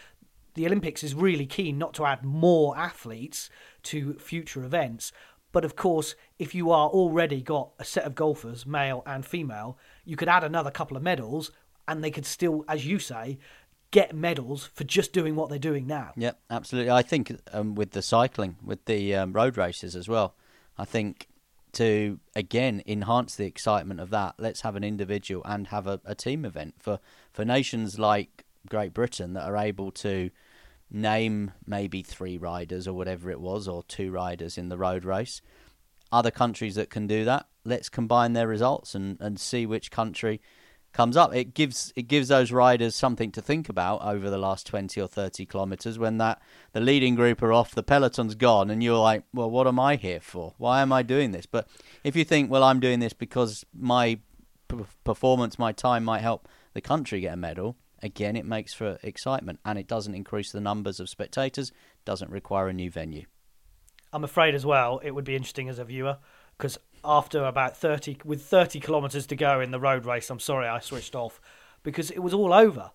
[0.56, 3.50] the Olympics is really keen not to add more athletes
[3.84, 5.12] to future events.
[5.52, 9.78] But of course, if you are already got a set of golfers, male and female,
[10.04, 11.52] you could add another couple of medals
[11.88, 13.38] and they could still, as you say,
[13.92, 16.12] get medals for just doing what they're doing now.
[16.18, 16.92] Yep, absolutely.
[16.92, 20.34] I think um, with the cycling, with the um, road races as well,
[20.78, 21.28] I think
[21.74, 26.16] to again enhance the excitement of that, let's have an individual and have a, a
[26.16, 27.00] team event for
[27.32, 30.32] for nations like Great Britain that are able to
[30.94, 35.42] name maybe three riders or whatever it was, or two riders in the road race.
[36.12, 40.40] Other countries that can do that, let's combine their results and, and see which country
[40.94, 41.34] comes up.
[41.34, 45.08] It gives it gives those riders something to think about over the last twenty or
[45.08, 46.40] thirty kilometres when that
[46.72, 49.96] the leading group are off, the peloton's gone, and you're like, well, what am I
[49.96, 50.54] here for?
[50.60, 51.48] Why am I doing this?
[51.48, 51.68] But
[52.04, 54.20] if you think, well, I'm doing this because my
[54.68, 57.76] p- performance, my time might help the country get a medal.
[58.04, 61.72] Again, it makes for excitement, and it doesn't increase the numbers of spectators.
[62.06, 63.26] Doesn't require a new venue.
[64.12, 66.18] I'm afraid as well, it would be interesting as a viewer
[66.58, 70.68] because after about 30, with 30 kilometres to go in the road race, I'm sorry
[70.68, 71.42] I switched off
[71.82, 72.92] because it was all over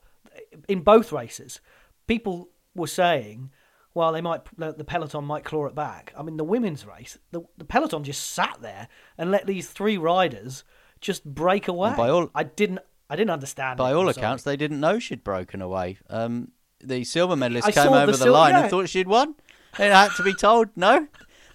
[0.68, 1.60] in both races.
[2.06, 3.50] People were saying,
[3.94, 6.12] well, they might the peloton might claw it back.
[6.16, 9.98] I mean, the women's race, the, the peloton just sat there and let these three
[9.98, 10.62] riders
[11.00, 11.94] just break away.
[12.10, 13.78] all- I didn't, I didn't understand.
[13.78, 15.98] By it, all accounts, they didn't know she'd broken away.
[16.10, 18.60] Um, the silver medalist I came saw the over the, sil- line yeah.
[18.62, 19.34] and thought she'd won.
[19.78, 21.08] It had to be told, no.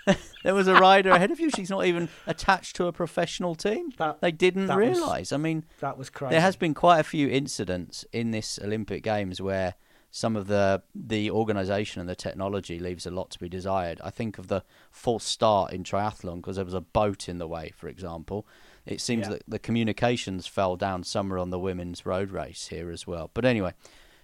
[0.44, 1.50] there was a rider ahead of you.
[1.50, 3.92] She's not even attached to a professional team.
[3.98, 5.32] That- they didn't that was- realise.
[5.32, 6.32] I mean, that was crazy.
[6.32, 9.76] there has been quite a few incidents in this Olympic Games where
[10.16, 14.00] some of the the organisation and the technology leaves a lot to be desired.
[14.04, 17.48] I think of the false start in triathlon because there was a boat in the
[17.48, 18.46] way, for example.
[18.86, 19.34] It seems Yeah.
[19.36, 23.32] that the communications fell down somewhere on the women's road race here as well.
[23.34, 23.74] But anyway,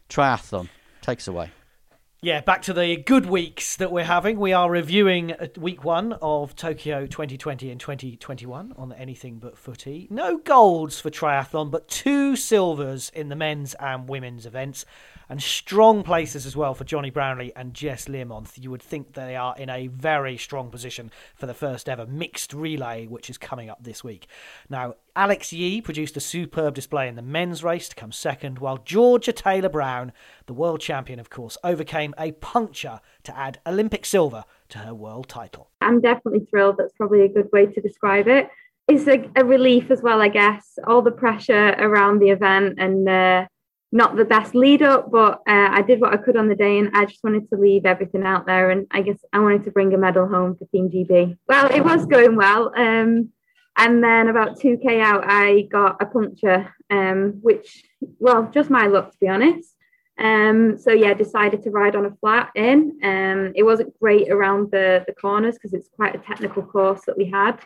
[0.10, 0.70] triathlon
[1.02, 1.52] takes away.
[2.22, 4.38] Yeah, back to the good weeks that we're having.
[4.42, 10.06] We are reviewing uh, week one of Tokyo 2020 and 2021 on Anything But Footy.
[10.10, 14.86] No golds for triathlon, but two silvers in the men's and women's events,
[15.30, 18.62] and strong places as well for Jonny Brownlee and Jess Learmonth.
[18.62, 22.54] You would think they are in a very strong position for the first ever mixed
[22.54, 24.28] relay, which is coming up this week.
[24.70, 28.78] Now, Alex Yee produced a superb display in the men's race to come second, while
[28.78, 30.12] Georgia Taylor Brown,
[30.48, 35.30] the world champion, of course, overcame a puncture to add Olympic silver to her world
[35.30, 35.70] title.
[35.82, 36.78] I'm definitely thrilled.
[36.78, 38.50] That's probably a good way to describe it.
[38.88, 40.80] It's a, a relief as well, I guess.
[40.88, 43.48] All the pressure around the event and uh,
[43.92, 46.78] not the best lead up, but uh, I did what I could on the day
[46.78, 48.70] and I just wanted to leave everything out there.
[48.70, 51.38] And I guess I wanted to bring a medal home for Team GB.
[51.48, 52.72] Well, it was going well.
[52.76, 53.30] Um,
[53.76, 57.84] and then about 2K out, I got a puncture, um, which,
[58.20, 59.76] well, just my luck, to be honest.
[60.20, 63.00] Um, so yeah, decided to ride on a flat in.
[63.02, 67.18] Um, it wasn't great around the, the corners because it's quite a technical course that
[67.18, 67.60] we had.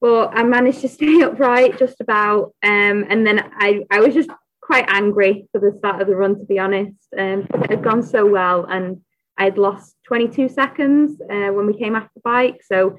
[0.00, 2.54] But I managed to stay upright just about.
[2.62, 4.30] Um, and then I, I was just
[4.66, 7.06] quite angry for the start of the run, to be honest.
[7.16, 9.00] Um, it had gone so well and
[9.38, 12.60] I'd lost 22 seconds uh, when we came off the bike.
[12.64, 12.98] So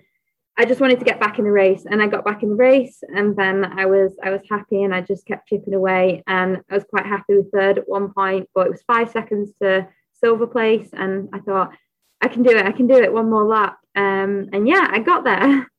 [0.58, 2.56] I just wanted to get back in the race and I got back in the
[2.56, 6.62] race and then I was I was happy and I just kept chipping away and
[6.72, 9.88] I was quite happy with third at one point but it was five seconds to
[10.14, 11.74] silver place and I thought
[12.22, 15.00] I can do it I can do it one more lap um, and yeah I
[15.00, 15.68] got there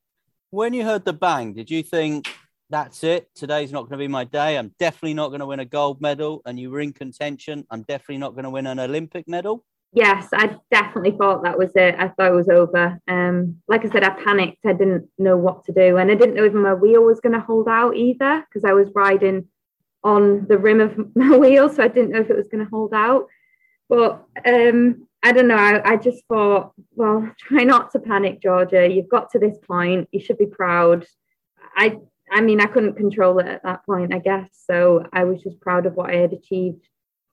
[0.51, 2.27] When you heard the bang, did you think
[2.69, 3.29] that's it?
[3.35, 4.57] Today's not going to be my day.
[4.57, 6.41] I'm definitely not going to win a gold medal.
[6.45, 7.65] And you were in contention.
[7.71, 9.65] I'm definitely not going to win an Olympic medal.
[9.93, 13.89] yes I definitely thought that was it I thought it was over um, like I
[13.89, 16.73] said I panicked I didn't know what to do and I didn't know if my
[16.73, 19.47] wheel was going to hold out either because I was riding
[20.03, 22.69] on the rim of my wheel so I didn't know if it was going to
[22.69, 23.25] hold out
[23.87, 28.87] but um, I don't know I, I just thought well try not to panic Georgia
[28.87, 31.05] you've got to this point you should be proud
[31.75, 31.97] I
[32.31, 35.59] I mean I couldn't control it at that point I guess so I was just
[35.59, 36.85] proud of what I had achieved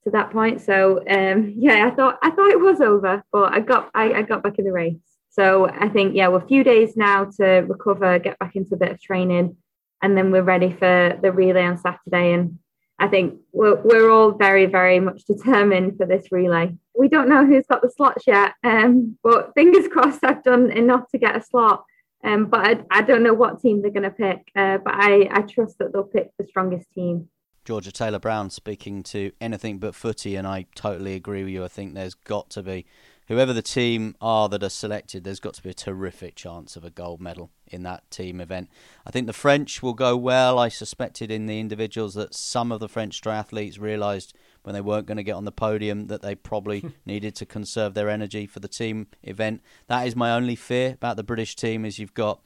[0.06, 0.60] to that point.
[0.60, 4.22] So um, yeah, I thought I thought it was over, but I got I, I
[4.22, 4.96] got back in the race.
[5.30, 8.78] So I think yeah, we're a few days now to recover, get back into a
[8.78, 9.56] bit of training,
[10.00, 12.32] and then we're ready for the relay on Saturday.
[12.32, 12.58] And
[12.98, 16.76] I think we're we're all very very much determined for this relay.
[16.96, 21.10] We don't know who's got the slots yet, um, but fingers crossed I've done enough
[21.10, 21.84] to get a slot.
[22.24, 25.28] Um, but I, I don't know what team they're going to pick, uh, but I,
[25.30, 27.28] I trust that they'll pick the strongest team.
[27.64, 31.64] Georgia Taylor Brown speaking to anything but footy, and I totally agree with you.
[31.64, 32.86] I think there's got to be,
[33.26, 36.84] whoever the team are that are selected, there's got to be a terrific chance of
[36.84, 38.70] a gold medal in that team event.
[39.04, 40.60] I think the French will go well.
[40.60, 44.32] I suspected in the individuals that some of the French triathletes realised
[44.66, 47.94] when they weren't going to get on the podium that they probably needed to conserve
[47.94, 49.62] their energy for the team event.
[49.86, 52.40] That is my only fear about the British team is you've got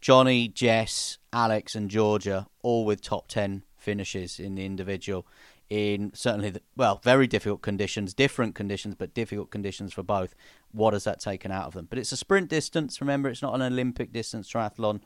[0.00, 5.26] Johnny, Jess, Alex, and Georgia all with top ten finishes in the individual.
[5.68, 10.34] in certainly the, well very difficult conditions, different conditions, but difficult conditions for both.
[10.72, 11.88] What has that taken out of them?
[11.90, 13.02] But it's a sprint distance.
[13.02, 15.02] Remember, it's not an Olympic distance triathlon.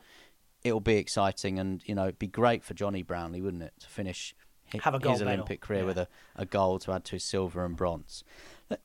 [0.62, 3.88] It'll be exciting, and you know, it'd be great for Johnny Brownlee, wouldn't it, to
[3.88, 4.36] finish
[4.83, 5.35] Have a gold his medal.
[5.35, 5.87] Olympic career Yeah.
[5.87, 8.25] with a, a gold to add to his silver and bronze.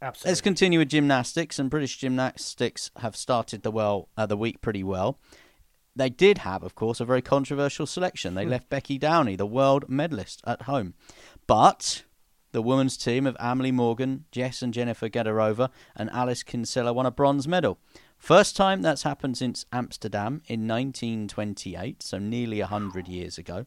[0.02, 0.32] Absolutely.
[0.32, 4.84] Let's continue with gymnastics, and British gymnastics have started the well uh, the week pretty
[4.84, 5.20] well.
[5.96, 8.34] They did have, of course, a very controversial selection.
[8.34, 8.38] Hmm.
[8.38, 10.96] They left Becky Downie, the world medalist, at home,
[11.48, 12.04] but
[12.52, 17.12] the women's team of Amelie Morgan, Jess and Jennifer Gadirova, and Alice Kinsella won a
[17.12, 17.78] bronze medal.
[18.18, 23.66] First time that's happened since Amsterdam in 1928, so nearly 100 years ago.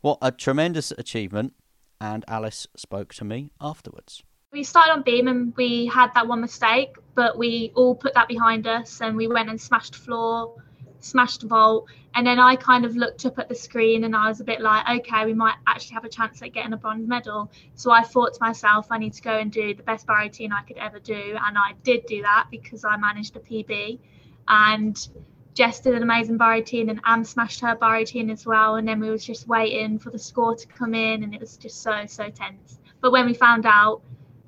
[0.00, 1.52] What a tremendous achievement,
[2.00, 4.22] and Alice spoke to me afterwards.
[4.50, 8.26] We started on beam and we had that one mistake, but we all put that
[8.26, 10.56] behind us and we went and smashed floor,
[11.00, 11.86] smashed vault.
[12.14, 14.62] And then I kind of looked up at the screen and I was a bit
[14.62, 17.50] like, okay, we might actually have a chance at getting a bronze medal.
[17.74, 20.50] So I thought to myself, I need to go and do the best bar routine
[20.50, 21.36] I could ever do.
[21.46, 24.00] And I did do that because I managed a PB.
[24.48, 25.08] And
[25.54, 28.76] Jess did an amazing bar routine and Am smashed her bar routine as well.
[28.76, 31.56] And then we was just waiting for the score to come in and it was
[31.56, 32.78] just so, so tense.
[33.00, 34.02] But when we found out,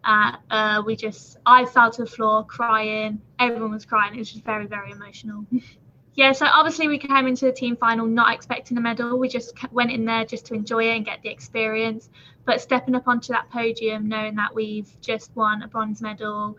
[0.05, 3.21] uh, uh, we just, I fell to the floor crying.
[3.39, 4.15] Everyone was crying.
[4.15, 5.45] It was just very, very emotional.
[6.15, 9.19] yeah, so obviously we came into the team final not expecting a medal.
[9.19, 12.11] We just went in there just to enjoy it and get the experience.
[12.45, 16.59] But stepping up onto that podium, knowing that we've just won a bronze medal,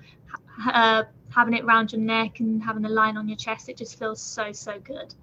[0.65, 1.03] uh,
[1.34, 4.21] having it round your neck and having the line on your chest, it just feels
[4.21, 5.13] so, so good.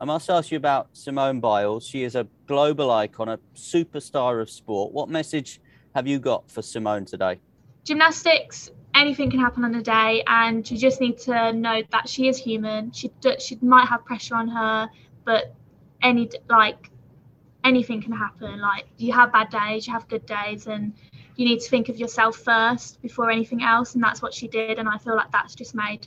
[0.00, 1.86] I must ask you about Simone Biles.
[1.86, 4.92] She is a global icon, a superstar of sport.
[4.92, 5.60] What message
[5.94, 7.40] have you got for Simone today?
[7.88, 12.28] gymnastics anything can happen on a day and you just need to know that she
[12.28, 14.88] is human she she might have pressure on her
[15.24, 15.54] but
[16.02, 16.90] any like
[17.64, 20.92] anything can happen like you have bad days you have good days and
[21.38, 24.78] you need to think of yourself first before anything else and that's what she did
[24.78, 26.06] and i feel like that's just made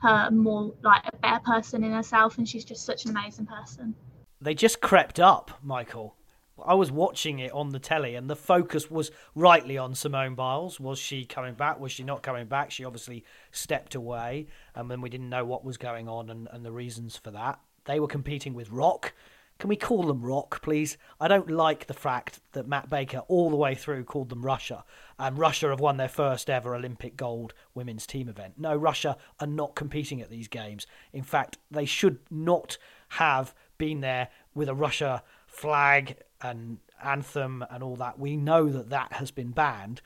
[0.00, 3.94] her more like a better person in herself and she's just such an amazing person
[4.40, 6.14] they just crept up, Michael.
[6.64, 10.80] I was watching it on the telly, and the focus was rightly on Simone Biles.
[10.80, 11.78] Was she coming back?
[11.78, 12.70] Was she not coming back?
[12.70, 16.48] She obviously stepped away, um, and then we didn't know what was going on and,
[16.52, 17.60] and the reasons for that.
[17.84, 19.14] They were competing with Rock.
[19.58, 20.96] Can we call them Rock, please?
[21.20, 24.84] I don't like the fact that Matt Baker, all the way through, called them Russia,
[25.18, 28.54] and Russia have won their first ever Olympic gold women's team event.
[28.56, 30.86] No, Russia are not competing at these games.
[31.12, 32.78] In fact, they should not
[33.08, 38.16] have been there with a Russia flag and anthem and all that.
[38.16, 40.00] We know that that has been banned,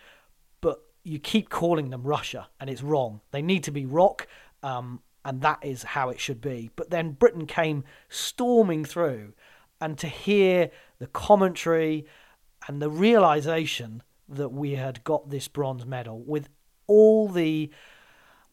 [0.62, 3.20] but you keep calling them Russia, and it's wrong.
[3.32, 4.26] They need to be rock,
[4.62, 6.70] um, and that is how it should be.
[6.74, 9.34] But then Britain came storming through,
[9.82, 12.06] and to hear the commentary
[12.68, 16.48] and the realization that we had got this bronze medal with
[16.86, 17.70] all the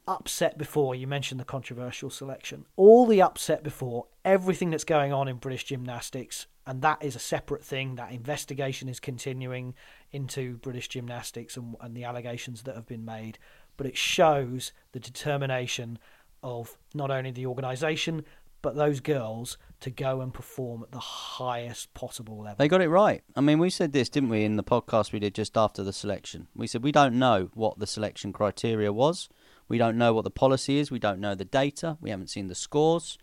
[0.08, 5.28] upset before you mentioned the controversial selection all the upset before everything that's going on
[5.28, 7.96] in british gymnastics and that is a separate thing.
[7.96, 9.74] That investigation is continuing
[10.12, 13.40] into british gymnastics and, and the allegations that have been made.
[13.76, 15.98] But it shows the determination
[16.44, 18.24] of not only the organisation
[18.62, 22.90] but those girls to go and perform at the highest possible level They got it
[22.90, 23.24] right.
[23.36, 25.94] I mean, we said this, didn't we, in the podcast we did just after the
[25.94, 26.48] selection?
[26.56, 29.30] We said we don't know what the selection criteria was.
[29.68, 30.92] We don't know what the policy is.
[30.92, 31.98] We don't know the data.
[32.02, 33.18] We haven't seen the scores.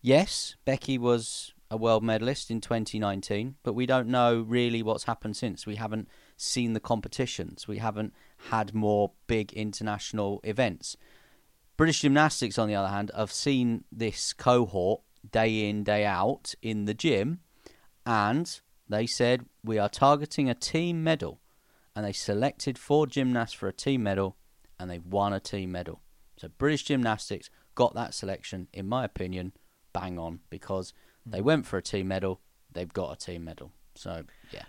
[0.00, 5.36] Yes, Becky was a world medalist in 2019, but we don't know really what's happened
[5.36, 5.66] since.
[5.66, 7.66] We haven't seen the competitions.
[7.66, 8.14] We haven't
[8.50, 10.96] had more big international events.
[11.76, 16.86] British Gymnastics, on the other hand, have seen this cohort day in, day out in
[16.86, 17.40] the gym,
[18.04, 21.40] and they said, We are targeting a team medal.
[21.94, 24.36] And they selected four gymnasts for a team medal,
[24.78, 26.02] and they've won a team medal.
[26.36, 29.52] So British Gymnastics got that selection, in my opinion,
[29.92, 30.92] bang on, because
[31.24, 31.30] hmm.
[31.30, 32.40] they went for a team medal,
[32.72, 33.72] they've got a team medal.
[33.94, 34.64] So, yeah.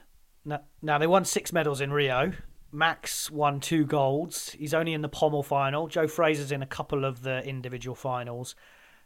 [0.46, 2.32] Now, now they won six medals in Rio.
[2.72, 4.52] Max won two golds.
[4.52, 5.88] He's only in the pommel final.
[5.88, 8.56] Joe Fraser's in a couple of the individual finals.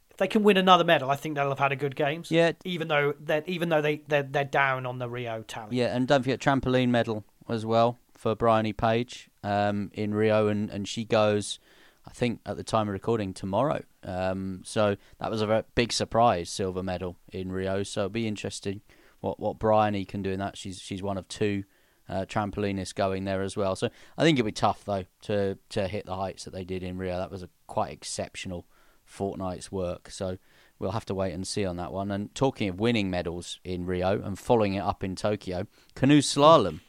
[0.10, 2.32] If they can win another medal, I think they'll have had a good games.
[2.32, 2.52] Yeah.
[2.66, 5.78] Even though they're even though they they're, they're down on the Rio tally.
[5.78, 10.70] Yeah, and don't forget trampoline medal as well for Bryony Page um, in Rio, and,
[10.70, 11.60] and she goes,
[12.06, 13.84] I think at the time of recording tomorrow.
[14.04, 17.84] Um, so that was a very big surprise, silver medal in Rio.
[17.84, 18.82] So it'll be interesting
[19.22, 20.58] what what Bryony can do in that.
[20.58, 21.64] She's she's one of two
[22.12, 23.76] uh, trampolinists going there as well.
[23.76, 26.84] So I think it'll be tough though to to hit the heights that they did
[26.84, 27.18] in Rio.
[27.18, 28.68] That was a quite exceptional
[29.06, 30.12] fortnight's work.
[30.12, 30.38] So
[30.78, 32.12] we'll have to wait and see on that one.
[32.12, 36.82] And talking of winning medals in Rio and following it up in Tokyo, canoe slalom.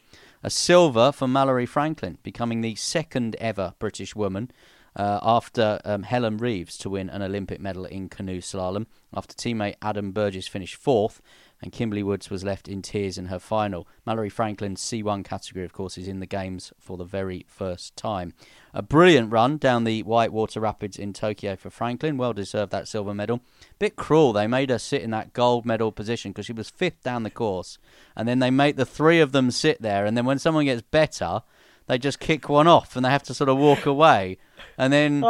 [0.44, 4.50] A silver for Mallory Franklin, becoming the second ever British woman
[4.96, 9.76] uh, after um, Helen Reeves to win an Olympic medal in canoe slalom, after teammate
[9.80, 11.22] Adam Burgess finished fourth
[11.62, 13.86] and Kimberly Woods was left in tears in her final.
[14.04, 18.34] Mallory Franklin's C1 category, of course, is in the Games for the very first time.
[18.74, 22.16] A brilliant run down the Whitewater Rapids in Tokyo for Franklin.
[22.16, 23.40] Well deserved that silver medal.
[23.78, 27.02] Bit cruel, they made her sit in that gold medal position because she was fifth
[27.04, 27.78] down the course.
[28.16, 30.04] And then they make the three of them sit there.
[30.04, 31.42] And then when someone gets better,
[31.86, 34.38] they just kick one off and they have to sort of walk away.
[34.76, 35.20] And then.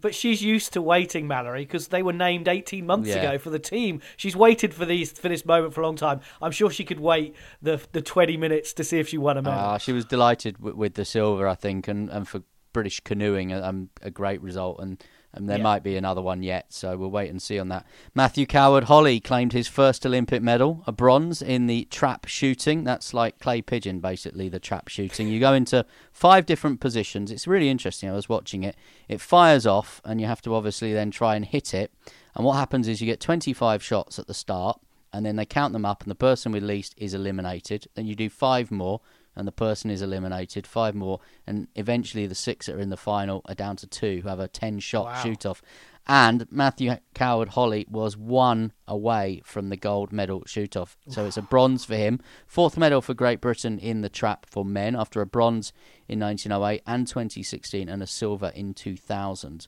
[0.00, 3.16] But she's used to waiting, Mallory, because they were named 18 months Yeah.
[3.16, 4.00] ago for the team.
[4.16, 6.20] She's waited for these for this moment for a long time.
[6.42, 9.42] I'm sure she could wait the the 20 minutes to see if she won a
[9.42, 9.58] medal.
[9.58, 12.42] Ah, she was delighted w- with the silver, I think, and, and for
[12.72, 14.78] British canoeing, um, a great result.
[14.80, 15.02] And,
[15.34, 15.62] and there Yeah.
[15.64, 17.86] might be another one yet, so we'll wait and see on that.
[18.14, 22.84] Matthew Coward-Holley claimed his first Olympic medal, a bronze in the trap shooting.
[22.84, 25.28] That's like clay pigeon, basically, the trap shooting.
[25.28, 27.30] You go into five different positions.
[27.30, 28.08] It's really interesting.
[28.08, 28.76] I was watching it.
[29.08, 31.92] It fires off, and you have to obviously then try and hit it.
[32.34, 34.80] And what happens is you get 25 shots at the start,
[35.12, 37.86] and then they count them up, and the person with least is eliminated.
[37.94, 39.00] Then you do five more,
[39.38, 40.66] and the person is eliminated.
[40.66, 44.20] Five more, and eventually the six that are in the final are down to two
[44.22, 45.22] who have a 10 shot Wow.
[45.22, 45.62] shoot off.
[46.10, 50.96] And Matthew Coward-Holley was one away from the gold medal shoot off.
[51.08, 52.20] So it's a bronze for him.
[52.46, 55.70] Fourth medal for Great Britain in the trap for men after a bronze
[56.08, 59.66] in 1908 and 2016 and a silver in 2000.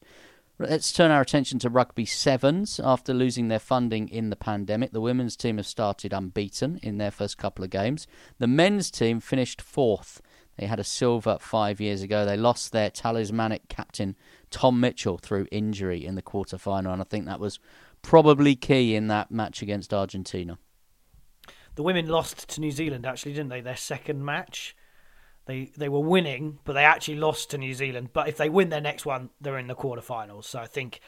[0.63, 2.79] Let's turn our attention to rugby sevens.
[2.85, 7.11] After losing their funding in the pandemic, the women's team have started unbeaten in their
[7.11, 8.07] first couple of games.
[8.39, 10.21] The men's team finished fourth.
[10.59, 12.27] They had a silver five years ago.
[12.27, 14.17] They lost their talismanic captain,
[14.51, 17.59] Tom Mitchell, through injury in the quarter final, and I think that was
[18.03, 20.59] probably key in that match against Argentina.
[21.75, 23.63] The women lost to New Zealand, actually, didn't they?
[23.63, 24.77] Their second match.
[25.51, 28.11] They they were winning, but they actually lost to New Zealand.
[28.13, 30.45] But if they win their next one, they're in the quarterfinals.
[30.45, 31.01] So I think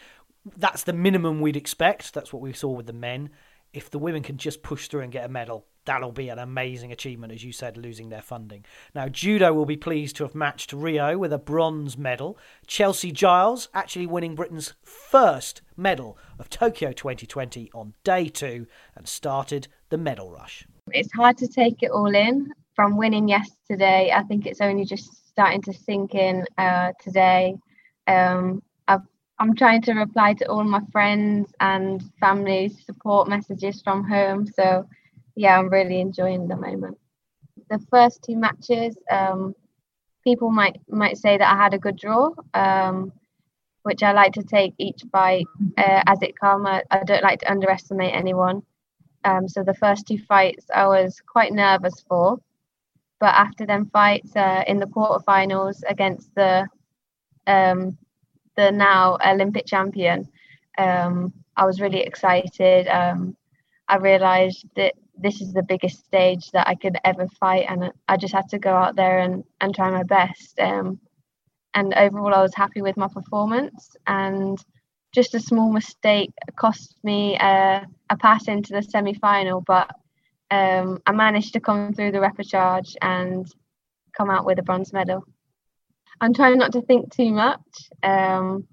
[0.57, 2.13] that's the minimum we'd expect.
[2.13, 3.31] That's what we saw with the men.
[3.73, 6.91] If the women can just push through and get a medal, that'll be an amazing
[6.91, 8.65] achievement, as you said, losing their funding.
[8.97, 12.37] Now, judo will be pleased to have matched Rio with a bronze medal.
[12.67, 18.67] Chelsea Giles actually winning Britain's first medal of Tokyo 2020 on day two
[18.97, 20.67] and started the medal rush.
[20.91, 22.53] It's hard to take it all in.
[22.75, 27.55] From winning yesterday, I think it's only just starting to sink in uh, today.
[28.07, 29.03] Um, I've,
[29.39, 34.47] I'm trying to reply to all my friends and family's support messages from home.
[34.47, 34.89] So,
[35.37, 36.99] yeah, I'm really enjoying the moment.
[37.71, 39.55] The first two matches, um,
[40.25, 43.13] people might might say that I had a good draw, um,
[43.83, 45.47] which I like to take each fight
[45.77, 46.67] uh, as it comes.
[46.67, 48.63] I, I don't like to underestimate anyone.
[49.25, 52.39] Um, so the first two fights I was quite nervous for,
[53.23, 56.67] but after them fights uh, in the quarterfinals against the
[57.47, 57.97] um,
[58.57, 60.29] the now Olympic champion,
[60.77, 62.89] um, I was really excited.
[62.89, 63.37] Um,
[63.87, 68.17] I realised that this is the biggest stage that I could ever fight, and I
[68.17, 70.59] just had to go out there and, and try my best.
[70.59, 70.99] Um,
[71.75, 74.59] and overall, I was happy with my performance and
[75.15, 79.89] just a small mistake cost me uh, a pass into the semi final, but
[80.53, 83.47] um, I managed to come through the repechage and
[84.17, 85.25] come out with a bronze medal.
[86.21, 87.61] I'm trying not to think too much.
[88.03, 88.69] Um,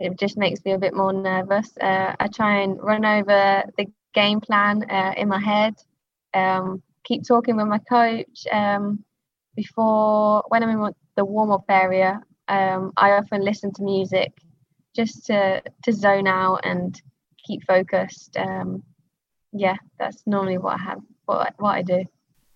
[0.00, 1.70] it just makes me a bit more nervous.
[1.80, 5.74] Uh, I try and run over the game plan uh, in my head,
[6.34, 8.46] um, keep talking with my coach.
[8.50, 9.04] Um,
[9.54, 14.32] before, when I'm in the warm up area, um, I often listen to music
[14.96, 17.00] just to to zone out and
[17.46, 18.36] keep focused.
[18.36, 18.82] Um,
[19.52, 21.00] yeah, that's normally what I have,
[21.36, 22.04] what what I do.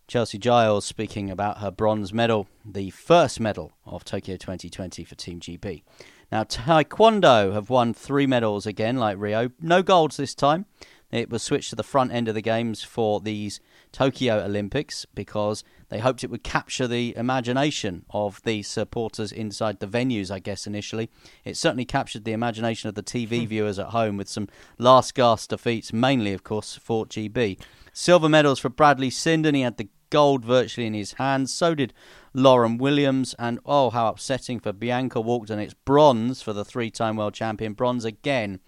[0.07, 5.41] Chelsea Giles speaking about her bronze medal, the first medal of Tokyo 2020 for Team
[5.41, 5.83] GB.
[6.31, 9.51] Now, Taekwondo have won three medals again, like Rio.
[9.61, 10.67] No golds this time.
[11.11, 13.61] It was switched to the front end of the games for these
[13.93, 19.87] Tokyo Olympics because they hoped it would capture the imagination of the supporters inside the
[19.87, 21.09] venues, I guess, initially.
[21.45, 23.47] It certainly captured the imagination of the TV hmm.
[23.47, 27.61] viewers at home with some last gasp defeats, mainly, of course, for GB.
[27.97, 29.55] Silver medals for Bradley Sinden.
[29.55, 31.53] He had the gold virtually in his hands.
[31.53, 31.95] So did
[32.35, 33.35] Lauren Williams.
[33.39, 35.63] And oh, how upsetting for Bianca Walked Walkden.
[35.63, 37.73] It's bronze for the three time world champion.
[37.73, 38.59] Bronze again.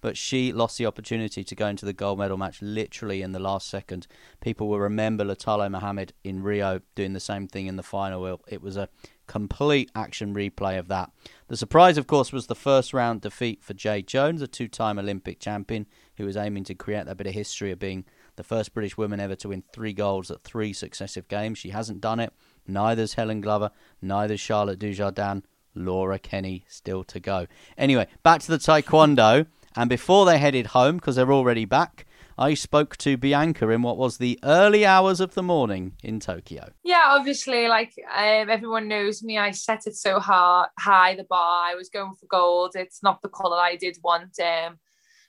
[0.00, 3.40] But she lost the opportunity to go into the gold medal match literally in the
[3.40, 4.06] last second.
[4.40, 8.40] People will remember Lutalo Muhammad in Rio doing the same thing in the final.
[8.46, 8.88] It was a
[9.26, 11.10] complete action replay of that.
[11.48, 14.98] The surprise, of course, was the first round defeat for Jade Jones, a two time
[14.98, 15.86] Olympic champion
[16.18, 18.04] who was aiming to create that bit of history of being
[18.36, 21.58] the first British woman ever to win three golds at three successive games.
[21.58, 22.32] She hasn't done it.
[22.66, 23.70] Neither's Helen Glover,
[24.00, 25.42] neither's Charlotte Dujardin.
[25.76, 27.46] Laura Kenny still to go.
[27.76, 29.46] Anyway, back to the Taekwondo.
[29.76, 32.06] And before they headed home, because they're already back,
[32.38, 36.70] I spoke to Bianca in what was the early hours of the morning in Tokyo.
[36.82, 41.66] Yeah, obviously, like um, everyone knows me, I set it so hard, high the bar.
[41.66, 42.72] I was going for gold.
[42.74, 44.38] It's not the colour I did want.
[44.40, 44.78] Um,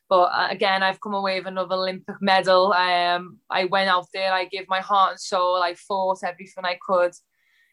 [0.10, 2.74] but uh, again, I've come away with another Olympic medal.
[2.74, 6.78] Um, I went out there, I gave my heart and soul, I fought everything I
[6.86, 7.14] could.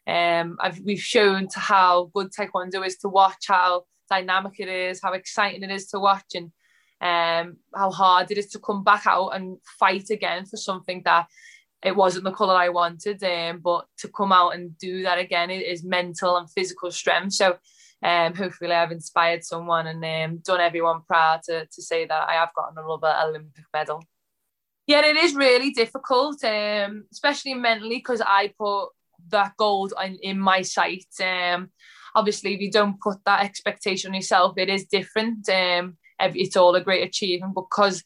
[0.06, 5.00] Um, I've, we've shown to how good Taekwondo is to watch, how dynamic it is,
[5.02, 6.52] how exciting it is to watch, and
[7.00, 11.26] um, how hard it is to come back out and fight again for something that
[11.82, 13.22] it wasn't the colour I wanted.
[13.22, 17.34] Um, but to come out and do that again is mental and physical strength.
[17.34, 17.58] So
[18.04, 22.34] um, hopefully I've inspired someone and um, done everyone proud to, to say that I
[22.34, 24.02] have got another Olympic medal.
[24.86, 28.88] Yeah, it is really difficult, um, especially mentally, because I put
[29.30, 31.06] that gold in, in my sight.
[31.22, 31.70] Um,
[32.14, 35.48] obviously, if you don't put that expectation on yourself, it is different.
[35.48, 38.04] Um, it's all a great achievement because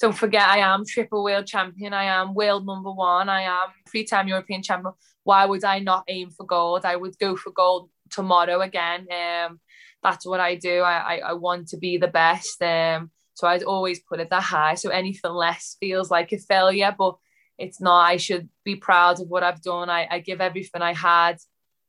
[0.00, 1.92] don't forget, I am triple world champion.
[1.92, 3.28] I am world number one.
[3.28, 4.94] I am three-time European champion.
[5.24, 6.84] Why would I not aim for gold?
[6.84, 9.06] I would go for gold tomorrow again.
[9.10, 9.60] Um,
[10.02, 10.80] that's what I do.
[10.80, 12.62] I, I, I want to be the best.
[12.62, 14.74] Um, so I'd always put it that high.
[14.74, 17.16] So anything less feels like a failure, but
[17.58, 18.00] it's not.
[18.02, 19.88] I should be proud of what I've done.
[19.88, 21.38] I, I give everything I had.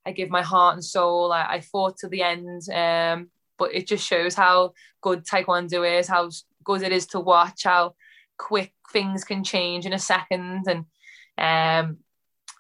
[0.06, 1.32] I give my heart and soul.
[1.32, 2.62] I, I fought to the end.
[2.74, 6.30] Um, but it just shows how good Taekwondo is, how
[6.64, 7.96] good it is to watch, how
[8.38, 10.66] quick things can change in a second.
[10.68, 11.98] And um,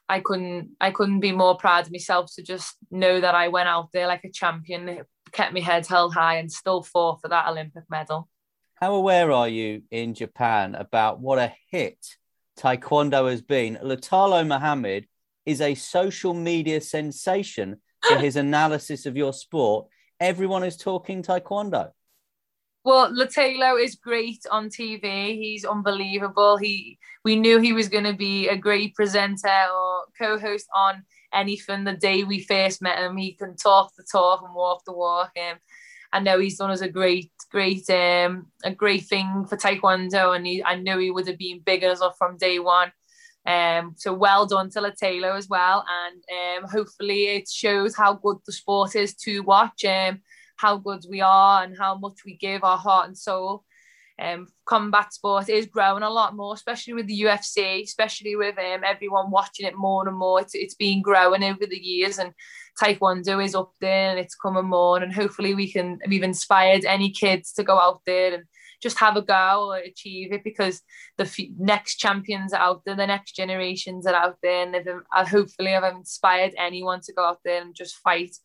[0.10, 3.70] I couldn't I couldn't be more proud of myself to just know that I went
[3.70, 7.48] out there like a champion, kept my head held high, and still fought for that
[7.48, 8.30] Olympic medal.
[8.76, 11.98] How aware are you in Japan about what a hit
[12.60, 13.80] Taekwondo has been?
[13.82, 15.08] Lutalo Muhammad
[15.46, 19.88] is a social media sensation for his analysis of your sport.
[20.20, 21.92] Everyone is talking Taekwondo.
[22.86, 25.38] Well, Lutalo is great on TV.
[25.38, 26.58] He's unbelievable.
[26.58, 31.04] He we knew he was going to be a great presenter or co-host on
[31.34, 31.86] anything.
[31.86, 35.32] The day we first met him, he can talk the talk and walk the walk.
[35.38, 35.58] Um,
[36.12, 40.46] I know he's done us a great, great, um, a great thing for Taekwondo, and
[40.46, 42.92] he, I know he would have been big as us from day one.
[43.46, 48.38] Um, so well done to Lutalo as well, and um, hopefully it shows how good
[48.46, 49.84] the sport is to watch.
[49.86, 50.22] Um,
[50.58, 53.64] how good we are and how much we give our heart and soul.
[54.22, 58.84] Um, combat sport is growing a lot more, especially with the UFC, especially with um,
[58.86, 60.40] everyone watching it more and more.
[60.40, 62.32] It's, it's been growing over the years, and
[62.80, 65.02] Taekwondo is up there and it's coming more.
[65.02, 68.44] And hopefully, we can we've inspired any kids to go out there and
[68.84, 70.82] just have a go or achieve it because
[71.18, 74.88] the f- next champions are out there, the next generations are out there, and they've,
[75.16, 78.36] uh, hopefully, I've inspired anyone to go out there and just fight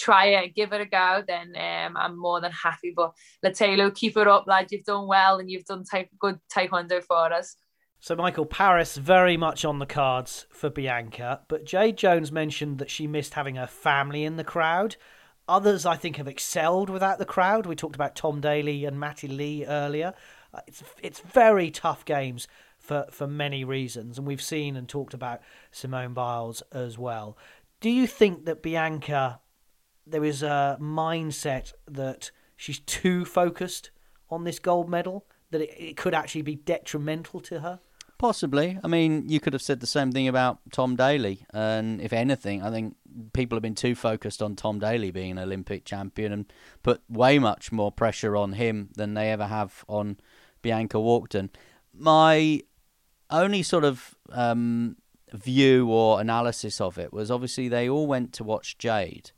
[0.00, 2.92] try it, give it a go, then um, I'm more than happy.
[2.94, 3.12] But
[3.44, 4.68] Lutalo, keep it up, lad.
[4.70, 5.84] You've done well and you've done
[6.18, 7.56] good taekwondo for us.
[8.02, 12.90] So, Michael Paris very much on the cards for Bianca, but Jade Jones mentioned that
[12.90, 14.96] she missed having her family in the crowd.
[15.46, 17.66] Others, I think, have excelled without the crowd.
[17.66, 20.14] We talked about Tom Daley and Matty Lee earlier.
[20.54, 22.48] Uh, it's it's very tough games
[22.78, 27.36] for, for many reasons, and we've seen and talked about Simone Biles as well.
[27.80, 29.40] Do you think that Bianca
[30.06, 33.90] there is a mindset that she's too focused
[34.28, 37.80] on this gold medal that it, it could actually be detrimental to her.
[38.18, 38.78] Possibly.
[38.84, 41.46] I mean, you could have said the same thing about Tom Daley.
[41.54, 42.96] And if anything, I think
[43.32, 47.38] people have been too focused on Tom Daley being an Olympic champion and put way
[47.38, 50.18] much more pressure on him than they ever have on
[50.60, 51.48] Bianca Walkden.
[51.94, 52.60] My
[53.30, 54.96] only sort of um,
[55.32, 59.30] view or analysis of it was obviously they all went to watch Jade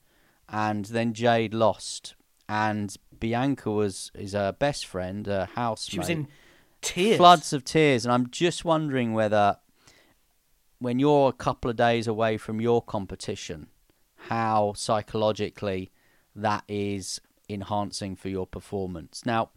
[0.53, 2.15] and then Jade lost,
[2.49, 5.91] and Bianca was is her best friend, her housemate.
[5.93, 6.29] She was in
[6.83, 9.57] tears, floods of tears, and I'm just wondering whether,
[10.79, 13.69] when you're a couple of days away from your competition,
[14.29, 15.91] how psychologically
[16.37, 19.25] that is enhancing for your performance.
[19.25, 19.51] Now,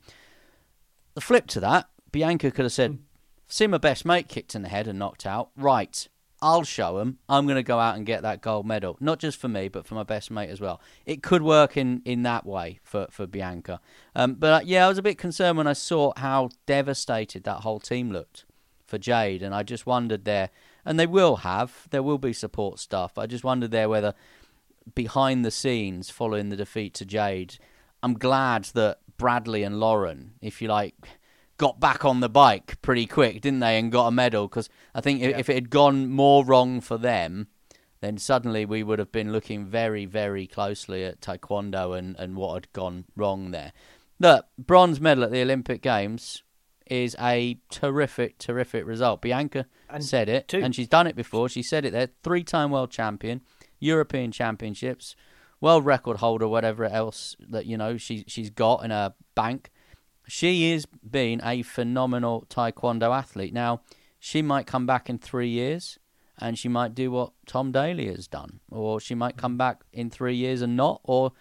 [1.13, 2.99] the flip to that, Bianca could have said, mm.
[3.47, 5.49] "See my best mate kicked in the head and knocked out.
[5.57, 6.07] Right,
[6.45, 7.17] I'll show them.
[7.27, 9.87] I'm going to go out and get that gold medal, not just for me, but
[9.87, 10.79] for my best mate as well.
[11.03, 13.81] It could work in, in that way for for Bianca.
[14.15, 17.61] Um, but uh, yeah, I was a bit concerned when I saw how devastated that
[17.61, 18.45] whole team looked
[18.85, 20.51] for Jade, and I just wondered there.
[20.85, 23.17] And they will have there will be support staff.
[23.17, 24.13] I just wondered there whether
[24.93, 27.57] behind the scenes following the defeat to Jade,
[28.03, 30.93] I'm glad that Bradley and Lauren, if you like,
[31.57, 34.47] got back on the bike pretty quick, didn't they, and got a medal?
[34.47, 35.37] Because I think Yeah.
[35.37, 37.47] if it had gone more wrong for them,
[38.01, 42.53] then suddenly we would have been looking very, very closely at Taekwondo and, and what
[42.55, 43.71] had gone wrong there.
[44.19, 46.43] Look, bronze medal at the Olympic Games
[46.85, 49.21] is a terrific, terrific result.
[49.21, 50.59] Bianca And said it, two.
[50.61, 51.49] and she's done it before.
[51.49, 52.09] She said it there.
[52.21, 53.41] Three time world champion,
[53.79, 55.15] European Championships,
[55.59, 59.71] world record holder, whatever else that you know she she's got in her bank.
[60.27, 63.53] She is being a phenomenal taekwondo athlete.
[63.53, 63.81] Now,
[64.19, 65.99] she might come back in three years
[66.37, 70.09] and she might do what Tom Daley has done, or she might come back in
[70.09, 71.31] three years and not, or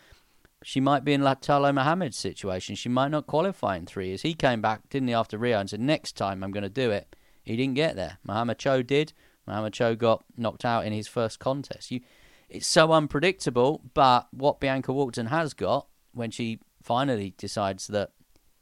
[0.63, 2.75] she might be in Lutalo Muhammad's situation.
[2.77, 4.23] She might not qualify in three years.
[4.23, 6.91] He came back, didn't he, after Rio and said, next time I'm going to do
[6.91, 7.17] it.
[7.43, 8.19] He didn't get there.
[8.27, 9.13] Mahama Cho did.
[9.49, 11.91] Mahama Cho got knocked out in his first contest.
[11.91, 12.01] You,
[12.49, 18.13] it's so unpredictable, but what Bianca Walkden has got when she finally decides that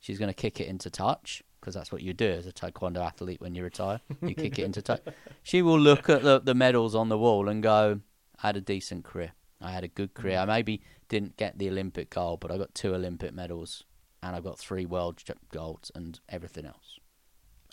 [0.02, 2.98] she's going to kick it into touch, because that's what you do as a taekwondo
[2.98, 5.00] athlete when you retire, you kick it into touch.
[5.42, 8.00] She will look at the, the medals on the wall and go,
[8.42, 9.32] I had a decent career.
[9.60, 10.38] I had a good career.
[10.38, 13.84] I maybe didn't get the Olympic gold, but I got two Olympic medals
[14.22, 16.98] and I've got three world golds and everything else.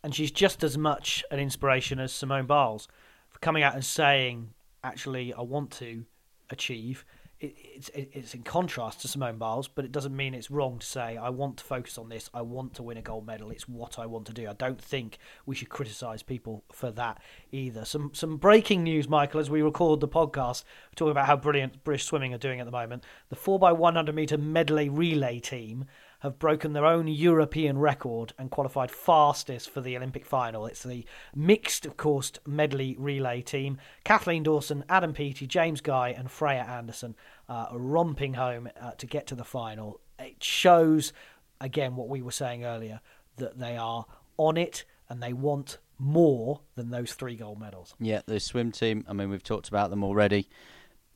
[0.03, 2.88] and she's just as much an inspiration as Simone Biles
[3.30, 4.53] for coming out and saying,
[4.84, 6.05] "Actually, I want to
[6.49, 7.05] achieve."
[7.39, 10.79] It, it's it, it's in contrast to Simone Biles, but it doesn't mean it's wrong
[10.79, 12.29] to say, "I want to focus on this.
[12.33, 13.49] I want to win a gold medal.
[13.49, 17.21] It's what I want to do." I don't think we should criticise people for that
[17.51, 17.85] either.
[17.85, 20.63] Some some breaking news, Michael, as we record the podcast,
[20.95, 23.05] talking about how brilliant British swimming are doing at the moment.
[23.29, 25.85] The four x one hundred meter medley relay team
[26.20, 30.65] have broken their own European record and qualified fastest for the Olympic final.
[30.65, 33.78] It's the mixed, of course, medley relay team.
[34.03, 37.15] Kathleen Dawson, Adam Peaty, James Guy, and Freya Anderson
[37.47, 40.01] uh, romping home uh, to get to the final.
[40.17, 41.13] It shows,
[41.61, 42.99] again, what we were saying earlier,
[43.38, 44.05] that they are
[44.38, 47.95] on it and they want more than those three gold medals.
[47.99, 50.49] Yeah, the swim team, I mean, we've talked about them already.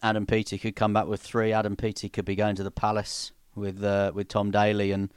[0.01, 1.53] Adam Peaty could come back with three.
[1.53, 5.11] Adam Peaty could be going to the Palace with uh, with Tom Daley and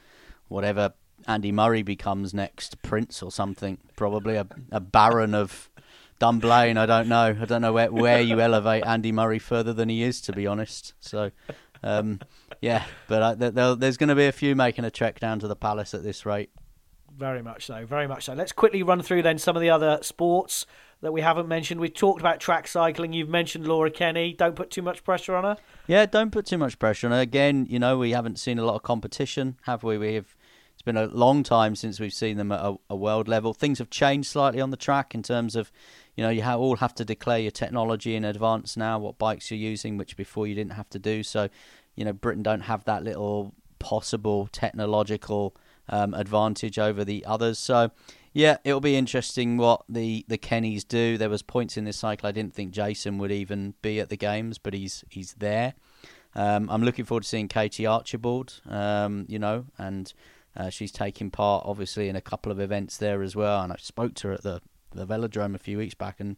[0.47, 0.93] whatever
[1.27, 3.77] Andy Murray becomes next, Prince or something.
[3.95, 5.69] Probably a, a Baron of
[6.19, 6.77] Dunblane.
[6.77, 7.35] I don't know.
[7.39, 10.47] I don't know where, where you elevate Andy Murray further than he is, to be
[10.47, 10.93] honest.
[10.99, 11.31] So,
[11.83, 12.19] um,
[12.61, 15.39] yeah, but uh, there- there- there's going to be a few making a trek down
[15.39, 16.49] to the Palace at this rate.
[17.17, 18.33] Very much so, very much so.
[18.33, 20.65] Let's quickly run through then some of the other sports
[21.01, 21.79] that we haven't mentioned.
[21.79, 23.13] We've talked about track cycling.
[23.13, 24.33] You've mentioned Laura Kenny.
[24.33, 25.57] Don't put too much pressure on her.
[25.87, 27.19] Yeah, don't put too much pressure on her.
[27.19, 29.97] Again, you know, we haven't seen a lot of competition, have we?
[29.97, 30.35] We have.
[30.73, 33.51] It's been a long time since we've seen them at a, a world level.
[33.51, 35.71] Things have changed slightly on the track in terms of,
[36.15, 39.49] you know, you ha- all have to declare your technology in advance now, what bikes
[39.49, 41.23] you're using, which before you didn't have to do.
[41.23, 41.49] So,
[41.95, 45.55] you know, Britain don't have that little possible technological
[45.89, 47.57] um, advantage over the others.
[47.57, 47.89] So,
[48.33, 51.17] yeah, it'll be interesting what the the Kennys do.
[51.17, 54.17] There was points in this cycle I didn't think Jason would even be at the
[54.17, 55.73] games, but he's he's there.
[56.35, 58.61] Um, I'm looking forward to seeing Katie Archibald.
[58.69, 60.13] Um, you know, and
[60.55, 63.61] uh, she's taking part obviously in a couple of events there as well.
[63.61, 64.61] And I spoke to her at the
[64.93, 66.37] the velodrome a few weeks back and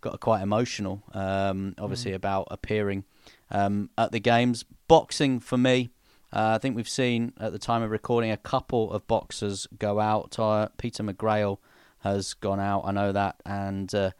[0.00, 1.02] got quite emotional.
[1.12, 3.04] Um, obviously about appearing
[3.50, 4.64] um, at the games.
[4.88, 5.90] Boxing for me.
[6.32, 9.98] Uh, I think we've seen at the time of recording a couple of boxers go
[10.00, 10.38] out.
[10.38, 11.58] Uh, Peter McGrail
[12.00, 14.10] has gone out, I know that, and uh,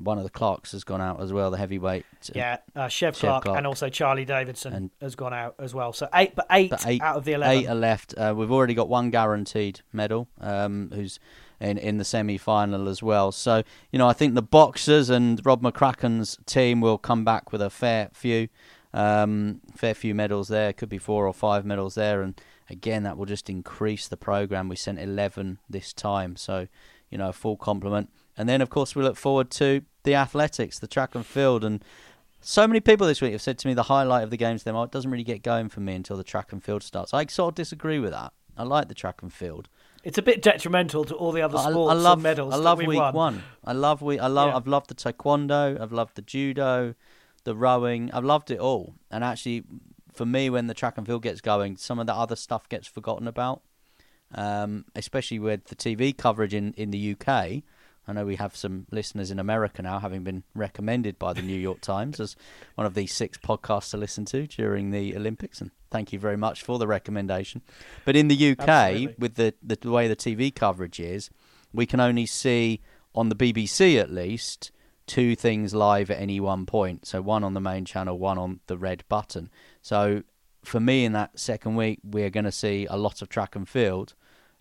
[0.00, 2.04] one of the Clarkes has gone out as well, the heavyweight.
[2.34, 3.58] Yeah, uh, Chev, Chev Clarke, Clarke.
[3.58, 5.92] and also Charlie Davidson And- has gone out as well.
[5.92, 7.56] So eight, but eight, But eight out of the eleven.
[7.62, 8.14] Eight are left.
[8.16, 11.20] Uh, we've already got one guaranteed medal, um, who's
[11.60, 13.30] in, in the semi final as well.
[13.32, 13.62] So,
[13.92, 17.70] you know, I think the boxers and Rob McCracken's team will come back with a
[17.70, 18.48] fair few.
[18.94, 20.72] Um, fair few medals there.
[20.72, 22.22] Could be four or five medals there.
[22.22, 24.68] And again, that will just increase the program.
[24.68, 26.36] We sent 11 this time.
[26.36, 26.68] So,
[27.10, 28.10] you know, a full complement.
[28.36, 31.64] And then, of course, we look forward to the athletics, the track and field.
[31.64, 31.84] And
[32.40, 34.76] so many people this week have said to me the highlight of the games them
[34.76, 37.12] it doesn't really get going for me until the track and field starts.
[37.12, 38.32] I sort of disagree with that.
[38.56, 39.68] I like the track and field.
[40.04, 42.54] It's a bit detrimental to all the other sports I love and medals.
[42.54, 43.14] I love week won.
[43.14, 43.42] one.
[43.64, 44.18] I love we.
[44.18, 44.50] I love.
[44.50, 44.56] Yeah.
[44.56, 45.80] I've loved the taekwondo.
[45.80, 46.94] I've loved the judo,
[47.48, 48.10] the rowing.
[48.12, 48.94] I've loved it all.
[49.10, 49.64] And actually,
[50.12, 52.86] for me, when the track and field gets going, some of the other stuff gets
[52.86, 53.62] forgotten about.
[54.34, 57.62] Um, especially with the TV coverage in in the UK.
[58.06, 61.58] I know we have some listeners in America now, having been recommended by the New
[61.58, 62.36] York Times as
[62.74, 65.60] one of the six podcasts to listen to during the Olympics.
[65.60, 67.62] And thank you very much for the recommendation.
[68.06, 69.14] But in the UK, Absolutely.
[69.18, 71.28] with the, the way the TV coverage is,
[71.72, 72.80] we can only see
[73.14, 74.72] on the BBC at least
[75.08, 77.06] two things live at any one point.
[77.06, 79.50] So one on the main channel, one on the red button.
[79.82, 80.22] So
[80.64, 83.68] for me, in that second week, we're going to see a lot of track and
[83.68, 84.14] field,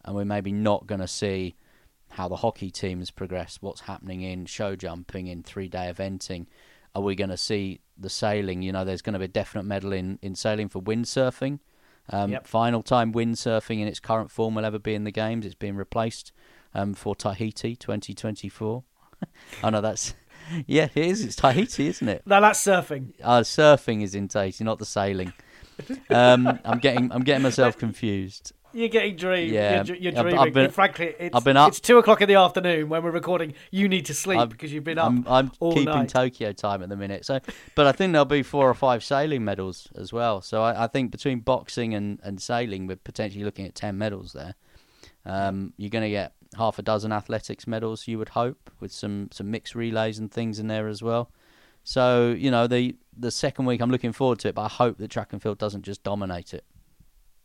[0.03, 1.55] and we're maybe not going to see
[2.11, 6.47] how the hockey teams progress, what's happening in show jumping, in three day eventing.
[6.95, 8.61] Are we going to see the sailing?
[8.61, 11.59] You know, there's going to be a definite medal in, in sailing for windsurfing.
[12.09, 12.47] Um, Yep.
[12.47, 15.45] Final time windsurfing in its current form will ever be in the games.
[15.45, 16.31] It's being replaced
[16.73, 18.83] um, for Tahiti 2024.
[19.63, 20.13] oh no, that's
[20.67, 21.23] yeah, it is.
[21.23, 22.23] It's Tahiti, isn't it?
[22.25, 23.13] No, that's surfing.
[23.23, 25.33] Uh, surfing is in Tahiti, not the sailing.
[26.09, 28.53] Um, I'm getting I'm getting myself confused.
[28.73, 29.51] You're getting dream.
[29.53, 30.53] Yeah, You're, you're I've- I've dreaming.
[30.53, 33.53] been- frankly, it's, I've been up- it's two o'clock in the afternoon when we're recording.
[33.71, 36.09] You need to sleep I'm- because you've been up I'm, I'm all keeping night.
[36.09, 37.25] Tokyo time at the minute.
[37.25, 37.39] So,
[37.75, 40.41] but I think there'll be four or five sailing medals as well.
[40.41, 44.33] So I, I think between boxing and, and sailing, we're potentially looking at ten medals
[44.33, 44.55] there.
[45.25, 49.29] Um, you're going to get half a dozen athletics medals, you would hope, with some
[49.31, 51.31] some mixed relays and things in there as well.
[51.83, 54.97] So you know the the second week, I'm looking forward to it, but I hope
[54.97, 56.65] that track and field doesn't just dominate it.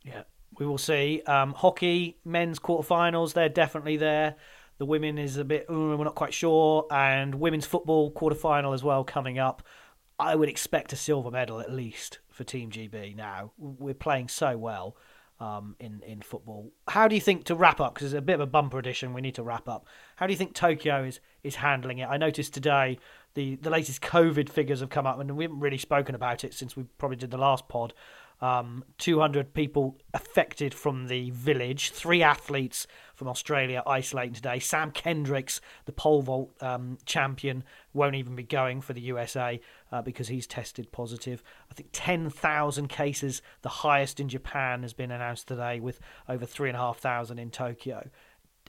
[0.05, 0.23] Yeah,
[0.59, 1.23] we will see.
[1.27, 4.37] Um, hockey, men's quarterfinals, they're definitely there.
[4.79, 6.87] The women is a bit, "Mm, we're not quite sure.
[6.91, 9.63] And women's football quarterfinal as well coming up.
[10.19, 13.53] I would expect a silver medal at least for Team GB now.
[13.59, 14.97] We're playing so well
[15.43, 16.71] um, in, in football.
[16.87, 19.13] How do you think, to wrap up, because it's a bit of a bumper edition,
[19.13, 19.87] we need to wrap up.
[20.17, 22.07] How do you think Tokyo is, is handling it?
[22.07, 22.99] I noticed today
[23.35, 26.55] the, the latest COVID figures have come up, and we haven't really spoken about it
[26.55, 27.93] since we probably did the last pod
[28.43, 32.89] um, 200 people affected from the village, three athletes
[33.23, 34.59] from Australia isolating today.
[34.59, 37.63] Sam Kendricks, the pole vault um, champion,
[37.93, 39.61] won't even be going for the USA
[39.93, 41.41] uh, because he's tested positive.
[41.71, 47.39] I think 10,000 cases, the highest in Japan, has been announced today, with over 3,500
[47.41, 48.11] in Tokyo.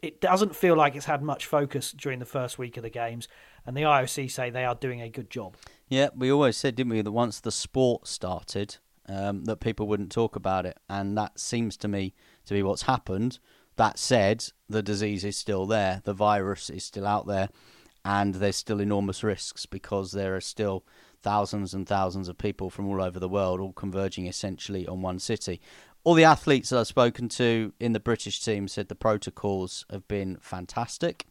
[0.04, 3.28] It doesn't feel like it's had much focus during the first week of the games,
[3.66, 5.56] and the IOC say they are doing a good job.
[5.88, 8.78] Yeah, we always said, didn't we, that once the sport started,
[9.10, 12.14] um, that people wouldn't talk about it, and that seems to me
[12.46, 13.40] to be what's happened.
[13.76, 17.50] That said, the disease is still there, the virus is still out there,
[18.06, 20.84] and there's still enormous risks because there are still
[21.22, 25.20] thousands and thousands of people from all over the world, all converging essentially on one
[25.20, 25.60] city.
[26.04, 30.08] All the athletes that I've spoken to in the British team said the protocols have
[30.08, 31.26] been fantastic,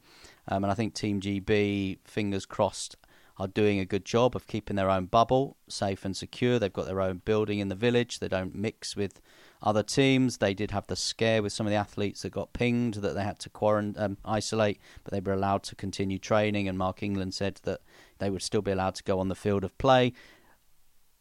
[0.49, 2.97] um, and I think Team GB, fingers crossed,
[3.39, 6.59] are doing a good job of keeping their own bubble safe and secure.
[6.59, 8.19] They've got their own building in the village.
[8.19, 9.21] They don't mix with
[9.63, 10.39] other teams.
[10.39, 13.23] They did have the scare with some of the athletes that got pinged that they
[13.23, 16.69] had to quarantine, um, isolate, but they were allowed to continue training.
[16.69, 17.81] And Mark England said that
[18.19, 20.13] they would still be allowed to go on the field of play.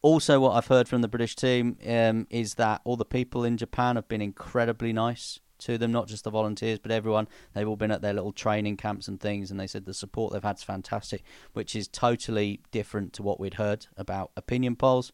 [0.02, 3.58] Also, what I've heard from the British team um, is that all the people in
[3.58, 7.28] Japan have been incredibly nice to them, not just the volunteers, but everyone.
[7.54, 10.34] They've all been at their little training camps and things, and they said the support
[10.34, 11.24] they've had is fantastic,
[11.54, 15.12] which is totally different to what we'd heard about opinion polls.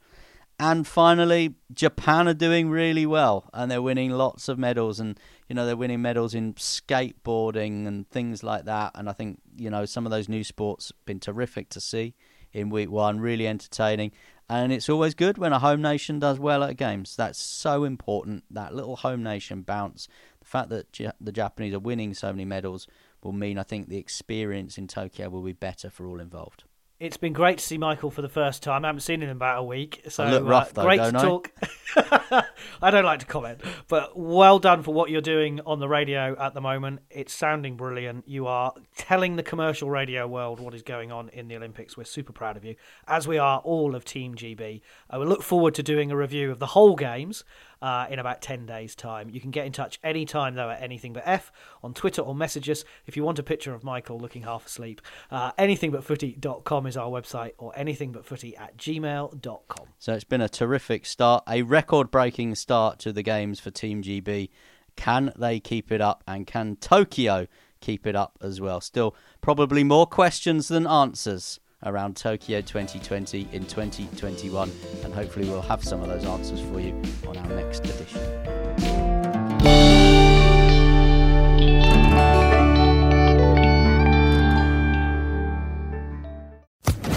[0.60, 5.54] And finally, Japan are doing really well, and they're winning lots of medals, and you
[5.56, 8.92] know they're winning medals in skateboarding and things like that.
[8.96, 12.16] And I think you know some of those new sports have been terrific to see
[12.54, 14.12] in week one, really entertaining.
[14.50, 17.16] And it's always good when a home nation does well at games.
[17.16, 18.46] That's so important.
[18.50, 20.08] That little home nation bounce.
[20.40, 22.88] The fact that Ja- the Japanese are winning so many medals
[23.22, 26.64] will mean I think the experience in Tokyo will be better for all involved.
[27.00, 28.84] It's been great to see Michael for the first time.
[28.84, 30.98] I haven't seen him in about a week, so I look rough, uh, though, great
[30.98, 31.12] to I?
[31.12, 31.52] talk.
[32.82, 36.36] I don't like to comment, but well done for what you're doing on the radio
[36.40, 37.02] at the moment.
[37.12, 38.28] It's sounding brilliant.
[38.28, 41.96] You are telling the commercial radio world what is going on in the Olympics.
[41.96, 42.76] We're super proud of you,
[43.08, 44.82] as we are all of Team GB.
[45.08, 47.44] I will look forward to doing a review of the whole games
[47.82, 49.30] uh, in about 10 days' time.
[49.30, 51.52] You can get in touch anytime, though, at Anything But F
[51.84, 55.02] on Twitter or message us if you want a picture of Michael looking half asleep.
[55.32, 59.88] Uh, anythingbutfooty.com is our website or anythingbutfooty at gmail.com.
[60.00, 64.02] So it's been a terrific start, a record breaking start to the games for Team
[64.02, 64.50] GB.
[64.96, 67.48] Can they keep it up and can Tokyo
[67.82, 68.82] keep it up as well?
[68.82, 74.72] Still, probably more questions than answers around Tokyo 2020 in 2021,
[75.04, 78.22] and hopefully we'll have some of those answers for you on our next edition.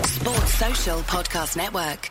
[0.04, 2.10] Sports Social Podcast Network.